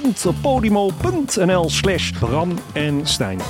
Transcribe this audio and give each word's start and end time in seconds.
www.podimo.nl 0.00 1.68
slash 1.68 2.10
Bram 2.10 2.58
en 2.72 3.06
Stijn. 3.06 3.40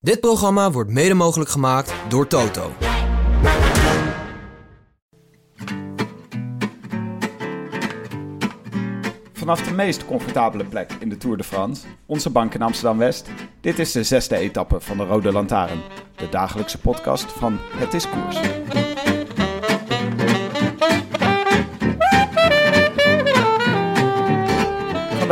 Dit 0.00 0.20
programma 0.20 0.70
wordt 0.70 0.90
mede 0.90 1.14
mogelijk 1.14 1.50
gemaakt 1.50 1.94
door 2.08 2.26
Toto. 2.26 2.72
Vanaf 9.32 9.62
de 9.62 9.72
meest 9.74 10.06
comfortabele 10.06 10.64
plek 10.64 10.92
in 11.00 11.08
de 11.08 11.16
Tour 11.16 11.36
de 11.36 11.44
France, 11.44 11.86
onze 12.06 12.30
bank 12.30 12.54
in 12.54 12.62
Amsterdam-West. 12.62 13.30
Dit 13.60 13.78
is 13.78 13.92
de 13.92 14.02
zesde 14.02 14.36
etappe 14.36 14.80
van 14.80 14.96
de 14.96 15.04
Rode 15.04 15.32
Lantaarn. 15.32 15.80
De 16.16 16.28
dagelijkse 16.28 16.78
podcast 16.78 17.32
van 17.32 17.58
Het 17.60 17.94
is 17.94 18.08
Koers. 18.08 18.40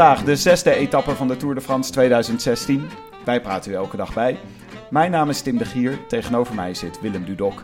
Vandaag 0.00 0.24
de 0.24 0.36
zesde 0.36 0.74
etappe 0.74 1.14
van 1.14 1.28
de 1.28 1.36
Tour 1.36 1.54
de 1.54 1.60
France 1.60 1.90
2016. 1.90 2.88
Wij 3.24 3.40
praten 3.40 3.72
u 3.72 3.74
elke 3.74 3.96
dag 3.96 4.14
bij. 4.14 4.38
Mijn 4.90 5.10
naam 5.10 5.28
is 5.28 5.40
Tim 5.42 5.58
de 5.58 5.64
Gier, 5.64 6.06
tegenover 6.06 6.54
mij 6.54 6.74
zit 6.74 7.00
Willem 7.00 7.24
Dudok. 7.24 7.62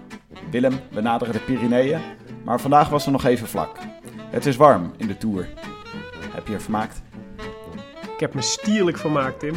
Willem, 0.50 0.80
we 0.90 1.00
naderen 1.00 1.32
de 1.32 1.40
Pyreneeën, 1.40 2.00
maar 2.44 2.60
vandaag 2.60 2.88
was 2.88 3.06
er 3.06 3.12
nog 3.12 3.24
even 3.24 3.46
vlak. 3.46 3.76
Het 4.30 4.46
is 4.46 4.56
warm 4.56 4.92
in 4.96 5.06
de 5.06 5.16
Tour. 5.16 5.48
Heb 6.34 6.46
je 6.46 6.54
er 6.54 6.60
vermaakt? 6.60 7.02
Ik 8.14 8.20
heb 8.20 8.34
me 8.34 8.42
stierlijk 8.42 8.98
vermaakt, 8.98 9.38
Tim. 9.38 9.54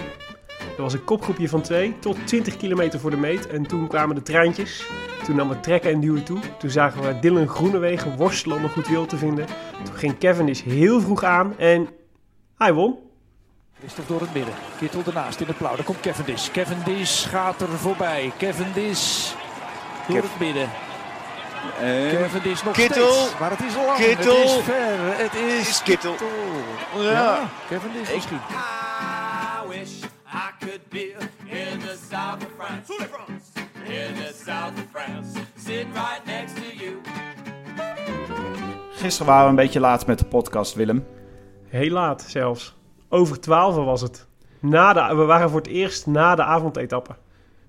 Er 0.77 0.81
was 0.81 0.93
een 0.93 1.03
kopgroepje 1.03 1.49
van 1.49 1.61
twee 1.61 1.99
tot 1.99 2.27
20 2.27 2.57
kilometer 2.57 2.99
voor 2.99 3.11
de 3.11 3.17
meet. 3.17 3.47
En 3.47 3.67
toen 3.67 3.87
kwamen 3.87 4.15
de 4.15 4.21
treintjes. 4.21 4.87
Toen 5.23 5.35
nam 5.35 5.49
het 5.49 5.63
trekken 5.63 5.91
en 5.91 5.99
duwen 5.99 6.23
toe. 6.23 6.39
Toen 6.59 6.69
zagen 6.69 7.01
we 7.01 7.19
Dylan 7.19 7.47
Groenewegen 7.47 8.17
worstelen 8.17 8.57
om 8.57 8.63
een 8.63 8.69
goed 8.69 8.87
wiel 8.87 9.05
te 9.05 9.17
vinden. 9.17 9.45
Toen 9.83 9.95
ging 9.95 10.17
Cavendish 10.17 10.61
heel 10.61 11.01
vroeg 11.01 11.23
aan 11.23 11.57
en 11.57 11.87
hij 12.59 12.73
won. 12.73 12.95
Christophe 13.79 14.11
door 14.11 14.21
het 14.21 14.33
midden. 14.33 14.53
Kittel 14.79 15.01
ernaast 15.05 15.39
in 15.39 15.47
het 15.47 15.57
blauw. 15.57 15.75
Daar 15.75 15.85
komt 15.85 15.99
Cavendish. 15.99 16.49
Cavendish 16.51 17.27
gaat 17.27 17.61
er 17.61 17.67
voorbij. 17.67 18.31
Cavendish 18.37 19.31
door 20.07 20.19
Kev- 20.19 20.31
het 20.31 20.39
midden. 20.39 20.69
Eh, 21.79 22.21
Cavendish 22.21 22.61
nog 22.63 22.73
Kittel. 22.73 23.11
steeds. 23.13 23.39
Maar 23.39 23.49
het 23.49 23.59
is 23.63 23.75
lang. 23.75 23.97
Kittel. 23.97 24.35
Het 24.37 24.45
is 24.45 24.63
ver. 24.63 25.17
Het 25.17 25.33
is, 25.35 25.69
is 25.69 25.83
Kittel. 25.83 26.11
Kittel. 26.11 27.03
Ja. 27.03 27.11
Ja, 27.11 27.39
Cavendish 27.69 28.13
misschien. 28.13 28.37
I 28.37 29.67
wish 29.67 29.91
I 30.33 30.65
could 30.65 30.89
be 30.89 31.15
in 31.45 31.79
the 31.79 31.97
south 32.11 32.43
of 32.45 32.49
France. 32.57 32.93
In 33.83 34.13
the 34.15 34.33
south 34.45 34.73
of 34.73 34.83
France. 34.93 35.39
Sitting 35.57 35.93
right 35.93 36.25
next 36.25 36.55
to 36.55 36.61
you. 36.83 37.01
Gisteren 38.95 39.27
waren 39.27 39.43
we 39.43 39.49
een 39.49 39.55
beetje 39.55 39.79
laat 39.79 40.05
met 40.05 40.19
de 40.19 40.25
podcast, 40.25 40.73
Willem. 40.73 41.05
Heel 41.69 41.91
laat 41.91 42.21
zelfs. 42.21 42.75
Over 43.09 43.39
12 43.39 43.75
was 43.75 44.01
het. 44.01 44.27
Na 44.59 44.93
de, 44.93 45.15
we 45.15 45.23
waren 45.23 45.49
voor 45.49 45.59
het 45.59 45.69
eerst 45.69 46.07
na 46.07 46.35
de 46.35 46.43
avondetappe. 46.43 47.15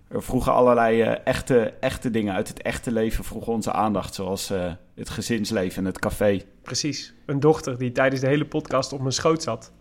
We 0.09 0.21
vroegen 0.21 0.53
allerlei 0.53 1.03
eh, 1.03 1.17
echte, 1.25 1.75
echte 1.81 2.11
dingen 2.11 2.35
uit 2.35 2.49
het 2.49 2.63
echte 2.63 2.93
leven, 2.93 3.25
vroegen 3.25 3.53
onze 3.53 3.73
aandacht, 3.73 4.15
zoals 4.15 4.51
eh, 4.51 4.73
het 4.95 5.09
gezinsleven 5.09 5.79
en 5.79 5.85
het 5.85 5.99
café. 5.99 6.43
Precies. 6.63 7.15
Een 7.27 7.41
dochter 7.41 7.79
die 7.79 7.93
tijdens 7.93 8.21
de 8.21 8.27
hele 8.27 8.47
podcast 8.47 8.93
op 8.93 9.01
mijn 9.01 9.13
schoot 9.13 9.43
zat. 9.43 9.73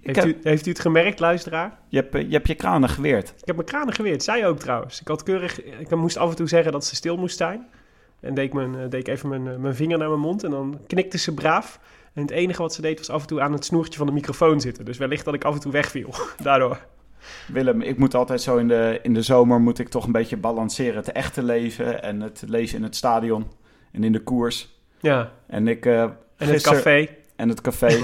Heeft, 0.00 0.16
heb, 0.16 0.26
u, 0.26 0.38
heeft 0.42 0.66
u 0.66 0.70
het 0.70 0.80
gemerkt, 0.80 1.20
luisteraar? 1.20 1.78
je, 1.88 1.96
hebt, 1.96 2.14
eh, 2.14 2.22
je 2.22 2.32
hebt 2.32 2.46
je 2.46 2.54
kranen 2.54 2.88
geweerd. 2.88 3.28
Ik 3.28 3.46
heb 3.46 3.56
mijn 3.56 3.68
kranen 3.68 3.94
geweerd. 3.94 4.22
Zij 4.22 4.46
ook 4.46 4.58
trouwens. 4.58 5.00
Ik 5.00 5.08
had 5.08 5.22
keurig... 5.22 5.62
Ik 5.62 5.96
moest 5.96 6.16
af 6.16 6.30
en 6.30 6.36
toe 6.36 6.48
zeggen 6.48 6.72
dat 6.72 6.84
ze 6.84 6.94
stil 6.94 7.16
moest 7.16 7.36
zijn. 7.36 7.66
En 8.20 8.34
deed 8.34 8.44
ik, 8.44 8.52
mijn, 8.52 8.72
deed 8.72 9.00
ik 9.00 9.08
even 9.08 9.28
mijn, 9.28 9.60
mijn 9.60 9.74
vinger 9.74 9.98
naar 9.98 10.08
mijn 10.08 10.20
mond. 10.20 10.44
En 10.44 10.50
dan 10.50 10.80
knikte 10.86 11.18
ze 11.18 11.34
braaf. 11.34 11.80
En 12.14 12.22
het 12.22 12.30
enige 12.30 12.62
wat 12.62 12.74
ze 12.74 12.80
deed 12.80 12.98
was 12.98 13.10
af 13.10 13.20
en 13.20 13.26
toe 13.26 13.40
aan 13.40 13.52
het 13.52 13.64
snoertje 13.64 13.98
van 13.98 14.06
de 14.06 14.12
microfoon 14.12 14.60
zitten. 14.60 14.84
Dus 14.84 14.98
wellicht 14.98 15.24
dat 15.24 15.34
ik 15.34 15.44
af 15.44 15.54
en 15.54 15.60
toe 15.60 15.72
wegviel. 15.72 16.14
Daardoor. 16.42 16.78
Willem, 17.52 17.80
ik 17.80 17.98
moet 17.98 18.14
altijd 18.14 18.42
zo 18.42 18.56
in 18.56 18.68
de, 18.68 18.98
in 19.02 19.14
de 19.14 19.22
zomer 19.22 19.60
moet 19.60 19.78
ik 19.78 19.88
toch 19.88 20.06
een 20.06 20.12
beetje 20.12 20.36
balanceren. 20.36 20.96
Het 20.96 21.12
echte 21.12 21.42
leven 21.42 22.02
en 22.02 22.20
het 22.20 22.42
leven 22.46 22.76
in 22.76 22.82
het 22.82 22.96
stadion 22.96 23.46
en 23.92 24.04
in 24.04 24.12
de 24.12 24.22
koers. 24.22 24.78
Ja. 25.00 25.32
En 25.46 25.68
ik... 25.68 25.86
eh, 25.86 26.02
En 26.02 26.12
het 26.36 26.62
café. 26.62 27.08
En 27.36 27.48
het 27.48 27.60
café. 27.60 27.88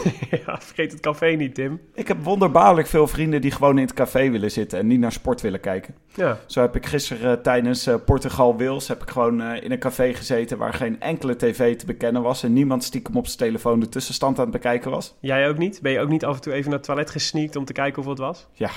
ja, 0.46 0.60
vergeet 0.60 0.92
het 0.92 1.00
café 1.00 1.26
niet, 1.26 1.54
Tim. 1.54 1.80
ik 1.94 2.08
heb 2.08 2.24
wonderbaarlijk 2.24 2.86
veel 2.86 3.06
vrienden 3.06 3.40
die 3.40 3.50
gewoon 3.50 3.78
in 3.78 3.84
het 3.84 3.94
café 3.94 4.30
willen 4.30 4.50
zitten 4.50 4.78
en 4.78 4.86
niet 4.86 5.00
naar 5.00 5.12
sport 5.12 5.40
willen 5.40 5.60
kijken. 5.60 5.94
Ja. 6.14 6.38
Zo 6.46 6.60
heb 6.60 6.76
ik 6.76 6.86
gisteren 6.86 7.36
eh, 7.36 7.42
tijdens 7.42 7.86
eh, 7.86 7.94
Portugal-Wils 8.04 8.88
heb 8.88 9.02
ik 9.02 9.10
gewoon 9.10 9.40
eh, 9.40 9.62
in 9.62 9.72
een 9.72 9.78
café 9.78 10.14
gezeten 10.14 10.58
waar 10.58 10.74
geen 10.74 11.00
enkele 11.00 11.36
tv 11.36 11.76
te 11.76 11.86
bekennen 11.86 12.22
was 12.22 12.42
en 12.42 12.52
niemand 12.52 12.84
stiekem 12.84 13.16
op 13.16 13.26
zijn 13.26 13.38
telefoon 13.38 13.80
de 13.80 13.88
tussenstand 13.88 14.38
aan 14.38 14.44
het 14.44 14.52
bekijken 14.52 14.90
was. 14.90 15.14
Jij 15.20 15.48
ook 15.48 15.58
niet? 15.58 15.78
Ben 15.82 15.92
je 15.92 16.00
ook 16.00 16.08
niet 16.08 16.24
af 16.24 16.34
en 16.34 16.42
toe 16.42 16.52
even 16.52 16.70
naar 16.70 16.78
het 16.78 16.86
toilet 16.86 17.10
gesneakt 17.10 17.56
om 17.56 17.64
te 17.64 17.72
kijken 17.72 17.94
hoeveel 17.94 18.12
het 18.12 18.22
was? 18.22 18.46
Ja, 18.52 18.70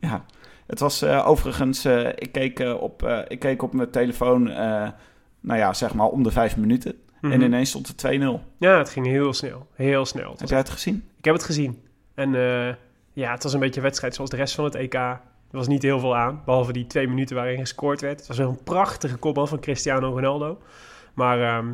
ja. 0.00 0.24
Het 0.66 0.80
was 0.80 1.04
overigens, 1.04 1.84
ik, 2.14 2.32
keek, 2.32 2.58
op, 2.80 3.24
ik 3.28 3.38
keek 3.38 3.62
op 3.62 3.72
mijn 3.72 3.90
telefoon, 3.90 4.42
nou 5.40 5.58
ja, 5.58 5.72
zeg 5.72 5.94
maar 5.94 6.06
om 6.06 6.22
de 6.22 6.30
vijf 6.30 6.56
minuten. 6.56 6.94
En 7.20 7.28
Mhm. 7.28 7.42
ineens 7.42 7.68
stond 7.68 7.88
het 7.88 7.96
2-0. 7.98 8.42
Ja, 8.58 8.78
het 8.78 8.90
ging 8.90 9.06
heel 9.06 9.32
snel. 9.32 9.66
Heel 9.74 10.04
snel. 10.06 10.34
Heb 10.38 10.48
jij 10.48 10.58
het 10.58 10.70
gezien? 10.70 11.08
Ik 11.18 11.24
heb 11.24 11.34
het 11.34 11.44
gezien. 11.44 11.82
En 12.14 12.34
eh, 12.34 12.74
ja, 13.12 13.32
het 13.32 13.42
was 13.42 13.52
een 13.52 13.60
beetje 13.60 13.76
een 13.76 13.86
wedstrijd 13.86 14.14
zoals 14.14 14.30
de 14.30 14.36
rest 14.36 14.54
van 14.54 14.64
het 14.64 14.74
EK. 14.74 14.94
Er 14.94 15.20
was 15.50 15.68
niet 15.68 15.82
heel 15.82 16.00
veel 16.00 16.16
aan, 16.16 16.42
behalve 16.44 16.72
die 16.72 16.86
twee 16.86 17.08
minuten 17.08 17.36
waarin 17.36 17.58
gescoord 17.58 18.00
werd. 18.00 18.18
Het 18.18 18.28
was 18.28 18.38
wel 18.38 18.48
een 18.48 18.62
prachtige 18.64 19.16
kopbal 19.16 19.46
van 19.46 19.60
Cristiano 19.60 20.08
Ronaldo. 20.10 20.58
Maar 21.14 21.40
ehm, 21.42 21.72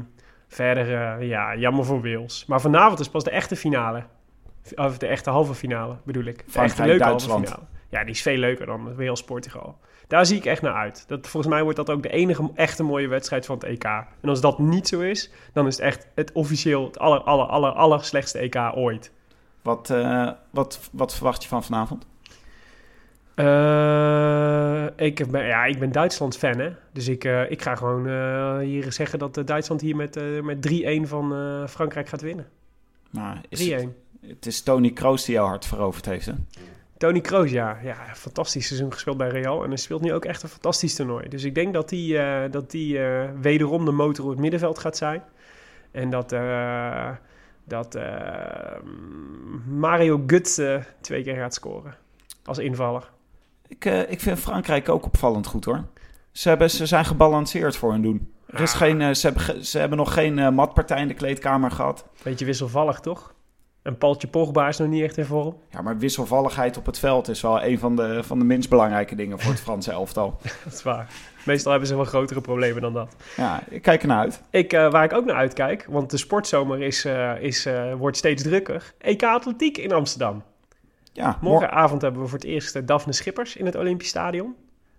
verder, 0.49 0.95
eh, 0.95 1.29
ja, 1.29 1.57
jammer 1.57 1.84
voor 1.84 2.03
Wales. 2.03 2.45
Maar 2.47 2.61
vanavond 2.61 3.01
is 3.01 3.09
pas 3.09 3.25
de 3.25 3.31
echte 3.31 3.57
finale. 3.57 4.03
Of 4.75 4.99
de 4.99 5.07
echte 5.07 5.31
halve 5.31 5.55
finale, 5.55 5.97
bedoel 6.05 6.25
ik. 6.25 6.53
De 6.53 6.59
echte 6.61 6.83
leuke 6.84 7.03
halve 7.05 7.09
Duitsland. 7.28 7.45
finale. 7.49 7.67
Ja, 7.89 8.01
die 8.05 8.11
is 8.15 8.23
veel 8.23 8.37
leuker 8.37 8.67
dan 8.67 8.95
Wales-Portugal. 8.97 9.78
Daar 10.06 10.27
zie 10.27 10.37
ik 10.37 10.44
echt 10.44 10.62
naar 10.62 10.75
uit. 10.75 11.05
Dat, 11.09 11.27
volgens 11.28 11.53
mij 11.53 11.62
wordt 11.62 11.77
dat 11.77 11.91
ook 11.91 12.03
de 12.03 12.09
enige 12.09 12.50
echte 12.55 12.83
mooie 12.83 13.09
wedstrijd 13.09 13.47
van 13.47 13.55
het 13.55 13.65
EK. 13.65 13.84
En 13.84 14.28
als 14.28 14.41
dat 14.41 14.59
niet 14.59 14.89
zo 14.89 15.00
is, 15.00 15.31
dan 15.53 15.67
is 15.67 15.77
het 15.77 15.84
echt 15.84 16.06
het 16.15 16.33
officieel 16.33 16.84
het 16.84 16.99
aller, 16.99 17.21
aller, 17.21 17.47
aller, 17.47 17.71
aller 17.71 18.05
slechtste 18.05 18.39
EK 18.39 18.56
ooit. 18.75 19.12
Wat, 19.62 19.91
eh, 19.91 20.31
wat, 20.50 20.89
wat 20.93 21.15
verwacht 21.15 21.43
je 21.43 21.49
van 21.49 21.65
vanavond? 21.65 22.06
Eh, 23.34 25.06
ik, 25.06 25.31
ben, 25.31 25.47
ja, 25.47 25.65
ik 25.65 25.78
ben 25.78 25.93
Duitsland-fan, 25.93 26.59
hè. 26.59 26.72
Dus 26.93 27.09
ik, 27.09 27.25
eh, 27.25 27.50
ik 27.50 27.62
ga 27.62 27.75
gewoon 27.75 28.09
hier 28.61 28.93
zeggen 28.93 29.19
dat 29.19 29.43
Duitsland 29.45 29.81
hier 29.81 29.97
met, 29.97 30.43
met 30.43 30.62
3-1 30.62 31.06
van 31.09 31.34
Frankrijk 31.69 32.09
gaat 32.09 32.21
winnen. 32.21 32.47
3-1. 32.47 32.49
Nou, 33.11 33.37
het, 33.49 33.89
het 34.21 34.47
is 34.47 34.62
Tony 34.62 34.91
Kroos 34.91 35.25
die 35.25 35.34
jouw 35.34 35.47
hart 35.47 35.66
veroverd 35.66 36.06
heeft, 36.06 36.27
hè? 36.27 36.33
Tony 36.99 37.21
Kroos, 37.21 37.51
ja. 37.51 37.79
ja. 37.83 37.97
Fantastisch 38.15 38.67
seizoen 38.67 38.93
gespeeld 38.93 39.17
bij 39.17 39.29
Real. 39.29 39.62
En 39.62 39.69
hij 39.69 39.79
speelt 39.79 40.01
nu 40.01 40.12
ook 40.12 40.25
echt 40.25 40.43
een 40.43 40.49
fantastisch 40.49 40.95
toernooi. 40.95 41.29
Dus 41.29 41.45
ik 41.45 41.55
denk 41.55 41.73
dat 41.73 41.91
hij 41.91 42.45
eh, 42.45 42.51
dat 42.51 42.71
die, 42.71 42.99
eh, 42.99 43.29
wederom 43.41 43.84
de 43.84 43.91
motor 43.91 44.25
op 44.25 44.31
het 44.31 44.41
middenveld 44.41 44.79
gaat 44.79 44.97
zijn. 44.97 45.23
En 45.91 46.11
dat, 46.11 46.33
eh, 46.33 47.09
dat 47.65 47.99
Mario 49.69 50.25
Götze 50.27 50.83
twee 51.01 51.22
keer 51.22 51.37
gaat 51.37 51.54
scoren. 51.54 51.95
Als 52.45 52.59
invaller. 52.59 53.10
Ik, 53.69 53.84
ik 53.84 54.21
vind 54.21 54.39
Frankrijk 54.39 54.89
ook 54.89 55.04
opvallend 55.04 55.47
goed, 55.47 55.65
hoor. 55.65 55.84
Ze, 56.33 56.49
hebben, 56.49 56.71
ze 56.71 56.87
zijn 56.87 57.04
gebalanceerd 57.04 57.77
voor 57.77 57.92
hun 57.92 58.03
doen. 58.03 58.33
Er 58.47 58.60
is 58.60 58.72
Ah. 58.72 58.78
geen, 58.78 59.16
ze, 59.16 59.27
hebben, 59.27 59.65
ze 59.65 59.78
hebben 59.78 59.99
nog 59.99 60.13
geen 60.13 60.54
matpartij 60.54 61.01
in 61.01 61.09
de 61.09 61.15
kleedkamer 61.15 61.71
gehad. 61.71 62.07
Beetje 62.22 62.45
wisselvallig, 62.45 63.01
toch? 63.01 63.34
En 63.86 63.98
Paultje 63.98 64.28
Pogba 64.28 64.68
is 64.68 64.77
nog 64.77 64.88
niet 64.88 65.03
echt 65.03 65.16
in 65.16 65.24
vorm. 65.24 65.56
Ja, 65.71 65.83
maar 65.83 65.98
wisselvalligheid 65.98 66.77
op 66.77 66.86
het 66.86 66.98
veld 66.98 67.28
is 67.28 67.41
wel 67.41 67.62
een 67.65 67.78
van 67.78 67.97
de, 67.97 68.22
van 68.22 68.38
de 68.38 68.44
minst 68.44 68.68
belangrijke 68.68 69.15
dingen 69.15 69.41
voor 69.41 69.50
het 69.50 69.60
Franse 69.60 69.91
elftal. 69.91 70.38
Dat 70.65 70.72
is 70.72 70.83
waar. 70.83 71.12
Meestal 71.44 71.71
hebben 71.71 71.88
ze 71.88 71.97
wel 71.97 72.04
grotere 72.04 72.41
problemen 72.41 72.83
dan 72.83 72.92
dat. 72.92 73.16
Ja, 73.36 73.62
ik 73.68 73.83
kijk 73.83 74.03
ernaar 74.03 74.18
uit. 74.18 74.42
Ik, 74.50 74.72
eh, 74.72 74.91
waar 74.91 75.04
ik 75.04 75.12
ook 75.12 75.24
naar 75.24 75.36
uitkijk, 75.36 75.86
want 75.88 76.10
de 76.10 76.16
sportzomer 76.16 76.83
is, 76.83 77.04
eh, 77.04 77.33
is, 77.42 77.66
eh, 77.66 77.94
wordt 77.94 78.16
steeds 78.16 78.42
drukker. 78.42 78.94
EK 78.98 79.22
Atletiek 79.22 79.78
in 79.78 79.92
Amsterdam. 79.92 80.42
Ja, 81.12 81.39
mor- 81.41 81.50
Morgenavond 81.53 82.03
hebben 82.03 82.21
we 82.22 82.28
voor 82.28 82.39
het 82.39 82.47
eerst 82.47 82.86
Daphne 82.86 83.12
Schippers 83.12 83.56
in 83.56 83.66
het 83.66 83.74
Olympisch 83.77 84.09
Stadion. 84.09 84.54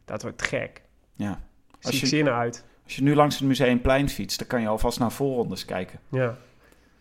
Dat 0.06 0.22
wordt 0.22 0.42
gek. 0.42 0.82
ja. 1.16 1.40
Zie 1.80 1.86
Als 1.86 1.96
ik 1.96 2.02
je- 2.02 2.08
zeer 2.08 2.24
naar 2.24 2.34
uit. 2.40 2.66
Als 2.84 2.96
je 2.96 3.04
nu 3.04 3.16
langs 3.16 3.36
het 3.40 3.48
Museumplein 3.48 4.10
fietst, 4.10 4.40
dan 4.40 4.48
kan 4.48 4.62
je 4.62 4.68
alvast 4.68 5.00
naar 5.00 5.12
voorrondes 5.12 5.66
kijken. 5.66 6.00
Ja. 6.10 6.36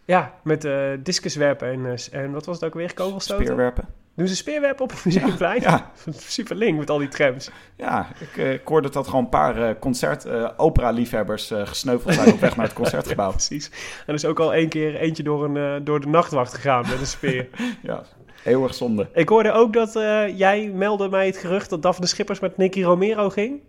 Ja, 0.06 0.34
met 0.42 0.64
eh 0.64 0.90
discuswerpen 1.02 1.68
en, 1.68 1.86
eh, 1.86 2.22
en 2.22 2.32
wat 2.32 2.46
was 2.46 2.54
het 2.54 2.64
ook 2.64 2.74
weer? 2.74 2.94
Kogelstoten? 2.94 3.44
Speerwerpen. 3.44 3.84
Doen 4.14 4.28
ze 4.28 4.36
speerwerpen 4.36 4.84
op 4.84 4.90
het 4.90 5.04
Museumplein? 5.04 5.60
Ja, 5.60 5.90
Super 6.10 6.56
link 6.56 6.78
met 6.78 6.90
al 6.90 6.98
die 6.98 7.08
trams. 7.08 7.50
ja 7.76 8.08
ik, 8.20 8.36
eh, 8.36 8.52
ik 8.52 8.66
hoorde 8.68 8.90
dat 8.90 9.06
gewoon 9.06 9.24
een 9.24 9.30
paar 9.30 9.78
concert, 9.78 10.26
opera-liefhebbers 10.56 11.50
eh, 11.50 11.66
gesneuveld 11.66 12.14
zijn 12.14 12.32
op 12.32 12.40
weg 12.40 12.56
naar 12.56 12.66
het 12.66 12.74
concertgebouw. 12.82 13.30
Precies. 13.30 13.70
En 13.70 14.04
er 14.06 14.14
is 14.14 14.24
ook 14.24 14.40
al 14.40 14.54
één 14.54 14.68
keer 14.68 14.96
eentje 14.96 15.22
door, 15.22 15.44
een, 15.44 15.84
door 15.84 16.00
de 16.00 16.08
nachtwacht 16.08 16.54
gegaan 16.54 16.84
met 16.88 17.00
een 17.00 17.06
speer. 17.06 17.48
Ja, 17.82 18.02
eeuwig 18.44 18.74
zonde. 18.74 19.08
Ik 19.12 19.28
hoorde 19.28 19.52
ook 19.52 19.72
dat 19.72 19.92
jij 20.36 20.70
meldde 20.74 21.08
mij 21.08 21.26
het 21.26 21.36
gerucht 21.36 21.70
dat 21.70 21.82
Daphne 21.82 22.06
Schippers 22.06 22.40
met 22.40 22.56
Nicky 22.56 22.82
Romero 22.82 23.30
ging. 23.30 23.60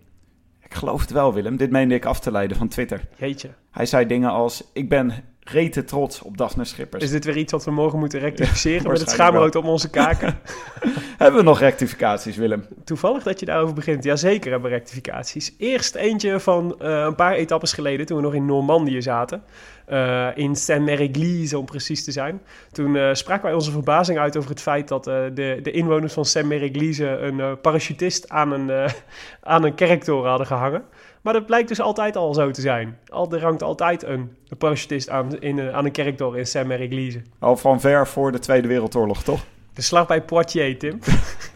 Ik 0.62 0.74
geloof 0.74 1.00
het 1.00 1.10
wel, 1.10 1.34
Willem. 1.34 1.56
Dit 1.56 1.70
meende 1.70 1.94
ik 1.94 2.04
af 2.04 2.20
te 2.20 2.30
leiden 2.30 2.56
van 2.56 2.68
Twitter. 2.68 3.00
Jeetje. 3.16 3.48
Hij 3.70 3.86
zei 3.86 4.06
dingen 4.06 4.30
als: 4.30 4.70
Ik 4.72 4.88
ben 4.88 5.12
rete 5.50 5.84
trots 5.84 6.22
op 6.22 6.36
Daphne 6.36 6.64
Schippers. 6.64 7.04
Is 7.04 7.10
dit 7.10 7.24
weer 7.24 7.36
iets 7.36 7.52
wat 7.52 7.64
we 7.64 7.70
morgen 7.70 7.98
moeten 7.98 8.20
rectificeren 8.20 8.90
met 8.90 9.00
het 9.00 9.10
schaamrood 9.10 9.56
op 9.56 9.64
onze 9.64 9.90
kaken? 9.90 10.38
Hebben 11.18 11.40
we 11.40 11.46
nog 11.46 11.60
rectificaties, 11.60 12.36
Willem? 12.36 12.66
Toevallig 12.84 13.22
dat 13.22 13.40
je 13.40 13.46
daarover 13.46 13.74
begint. 13.74 14.04
Jazeker 14.04 14.50
hebben 14.50 14.70
we 14.70 14.76
rectificaties. 14.76 15.54
Eerst 15.58 15.94
eentje 15.94 16.40
van 16.40 16.80
eh, 16.80 16.88
een 16.90 17.14
paar 17.14 17.32
etappes 17.32 17.72
geleden, 17.72 18.06
toen 18.06 18.16
we 18.16 18.22
nog 18.22 18.34
in 18.34 18.46
Normandië 18.46 19.02
zaten. 19.02 19.42
Eh, 19.86 20.28
in 20.34 20.56
Saint-Méréglise, 20.56 21.58
om 21.58 21.64
precies 21.64 22.04
te 22.04 22.12
zijn. 22.12 22.40
Toen 22.72 22.96
eh, 22.96 23.14
spraken 23.14 23.44
wij 23.44 23.54
onze 23.54 23.70
verbazing 23.70 24.18
uit 24.18 24.36
over 24.36 24.50
het 24.50 24.60
feit 24.60 24.88
dat 24.88 25.04
de, 25.04 25.58
de 25.62 25.70
inwoners 25.70 26.12
van 26.12 26.24
Saint-Méréglise 26.24 27.06
een 27.06 27.60
parachutist 27.60 28.28
aan 28.28 28.52
een, 28.52 28.90
aan 29.42 29.64
een 29.64 29.74
kerktoren 29.74 30.28
hadden 30.28 30.46
gehangen. 30.46 30.82
Maar 31.22 31.32
dat 31.32 31.46
blijkt 31.46 31.68
dus 31.68 31.80
altijd 31.80 32.16
al 32.16 32.34
zo 32.34 32.50
te 32.50 32.60
zijn. 32.60 32.98
Al, 33.08 33.32
er 33.32 33.42
hangt 33.42 33.62
altijd 33.62 34.02
een, 34.02 34.36
een 34.48 34.56
parachutist 34.58 35.08
aan, 35.10 35.38
in, 35.40 35.58
een- 35.58 35.72
aan 35.72 35.84
een 35.84 35.90
kerktoren 35.92 36.38
in 36.38 36.46
Saint-Méréglise. 36.46 37.22
Al 37.38 37.56
van 37.56 37.80
ver 37.80 38.06
voor 38.06 38.32
de 38.32 38.38
Tweede 38.38 38.68
Wereldoorlog, 38.68 39.22
toch? 39.22 39.44
De 39.72 39.82
slag 39.84 40.06
bij 40.06 40.22
Poitiers, 40.22 40.78
Tim. 40.78 40.98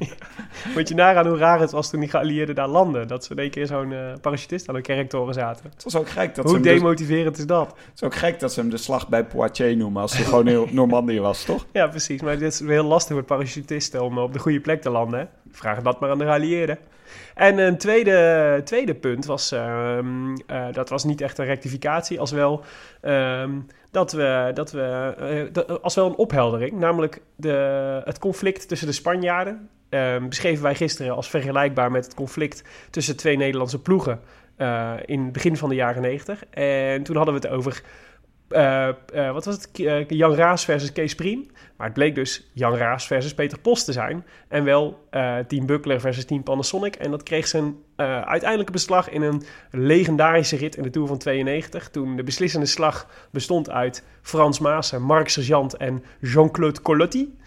Moet 0.75 0.89
je 0.89 0.95
nagaan 0.95 1.27
hoe 1.27 1.37
raar 1.39 1.61
het 1.61 1.71
was 1.71 1.91
toen 1.91 2.01
die 2.01 2.09
geallieerden 2.09 2.55
daar 2.55 2.69
landden. 2.69 3.09
Dat 3.09 3.25
ze 3.25 3.31
in 3.33 3.39
één 3.39 3.51
keer 3.51 3.67
zo'n 3.67 3.93
eh, 3.93 3.99
parachutist 4.21 4.69
aan 4.69 4.75
een 4.75 4.83
kerktoren 4.83 5.35
zaten. 5.35 5.65
Het 5.75 5.85
was 5.85 5.97
ook 5.97 6.09
gek 6.09 6.35
dat, 6.35 6.45
Hoe 6.45 6.55
ze 6.55 6.61
dus, 6.61 6.73
demotiverend 6.79 7.39
is 7.39 7.47
dat? 7.47 7.67
het 7.69 7.77
is 7.95 8.03
ook 8.03 8.15
gek 8.15 8.41
dat 8.41 8.53
ze 8.53 8.61
hem 8.61 8.71
de 8.71 8.77
slag 8.77 9.09
bij 9.09 9.25
Poitiers 9.25 9.77
noemen 9.77 10.03
als 10.03 10.17
hij 10.17 10.25
gewoon 10.25 10.49
in 10.49 10.67
Normandië 10.75 11.21
was, 11.21 11.45
toch? 11.45 11.67
Ja, 11.73 11.87
precies. 11.87 12.23
Maar 12.23 12.39
dit 12.39 12.53
is 12.53 12.61
heel 12.61 12.85
lastig 12.85 13.17
met 13.17 13.27
parachutisten 13.27 14.03
om 14.03 14.19
op 14.19 14.33
de 14.33 14.39
goede 14.39 14.61
plek 14.61 14.83
te 14.83 14.91
landen. 14.91 15.19
Hè? 15.21 15.25
Vraag 15.53 15.83
dat 15.83 16.01
maar 16.01 16.11
aan 16.11 16.19
de 16.19 16.25
geallieerden. 16.25 16.79
En 17.35 17.59
een 17.59 17.79
tweede, 17.79 18.61
tweede 18.65 18.95
punt 18.95 19.25
was, 19.25 19.53
ehm, 19.53 20.37
eh, 20.47 20.67
dat 20.73 20.89
was 20.89 21.05
niet 21.05 21.21
echt 21.21 21.39
een 21.39 21.45
rectificatie, 21.45 22.21
als 22.21 22.31
wel, 22.31 22.65
ehm, 23.01 23.51
dat 23.91 24.13
we, 24.13 24.51
dat 24.55 24.73
we 24.73 25.51
eh, 25.53 25.77
als 25.83 25.95
wel 25.95 26.07
een 26.07 26.17
opheldering. 26.17 26.73
Namelijk 26.73 27.21
de, 27.37 28.01
het 28.05 28.19
conflict 28.19 28.69
tussen 28.69 28.87
de 28.87 28.93
Spanjaarden. 28.93 29.69
ehm, 29.89 30.29
beschreven 30.29 30.63
wij 30.63 30.75
gisteren 30.75 31.15
als 31.15 31.31
vergelijkbaar 31.31 31.91
met 31.91 32.05
het 32.05 32.15
conflict 32.15 32.65
tussen 32.91 33.17
twee 33.17 33.37
Nederlandse 33.37 33.83
ploegen 33.83 34.21
eh, 34.57 34.93
in 35.05 35.23
het 35.23 35.33
begin 35.33 35.57
van 35.57 35.69
de 35.69 35.75
jaren 35.75 36.03
90. 36.03 36.45
En 36.51 37.03
toen 37.03 37.17
hadden 37.17 37.35
we 37.35 37.41
het 37.41 37.51
over 37.51 37.83
eh, 38.53 38.89
eh, 38.89 39.33
wat 39.33 39.45
was 39.45 39.55
het? 39.55 39.71
Eh, 39.73 40.09
Jan 40.09 40.35
Raas 40.35 40.65
versus 40.65 40.93
Kees 40.93 41.15
Priem. 41.15 41.51
Maar 41.77 41.87
het 41.87 41.97
bleek 41.97 42.15
dus 42.15 42.51
Jan 42.53 42.75
Raas 42.75 43.07
versus 43.07 43.35
Peter 43.35 43.59
Post 43.59 43.85
te 43.85 43.93
zijn. 43.93 44.27
En 44.49 44.65
wel 44.65 45.09
Team 45.47 45.67
Buckler 45.67 46.01
versus 46.01 46.25
Team 46.25 46.43
Panasonic. 46.43 46.95
En 46.95 47.11
dat 47.11 47.23
kreeg 47.23 47.47
zijn 47.47 47.77
uiteindelijke 47.97 48.73
beslag 48.73 49.11
in 49.11 49.23
een 49.23 49.43
legendarische 49.71 50.57
rit 50.57 50.77
in 50.77 50.83
de 50.83 50.91
Tour 50.91 51.09
van 51.09 51.19
92. 51.19 51.91
Toen 51.91 52.17
de 52.17 52.23
beslissende 52.23 52.67
slag 52.67 53.07
bestond 53.31 53.71
uit 53.71 54.05
Frans 54.23 54.59
Maassen, 54.59 55.03
Mark 55.03 55.29
Sergeant 55.29 55.77
en 55.77 56.05
Jean-Claude 56.21 56.83
Colotti. 56.83 57.39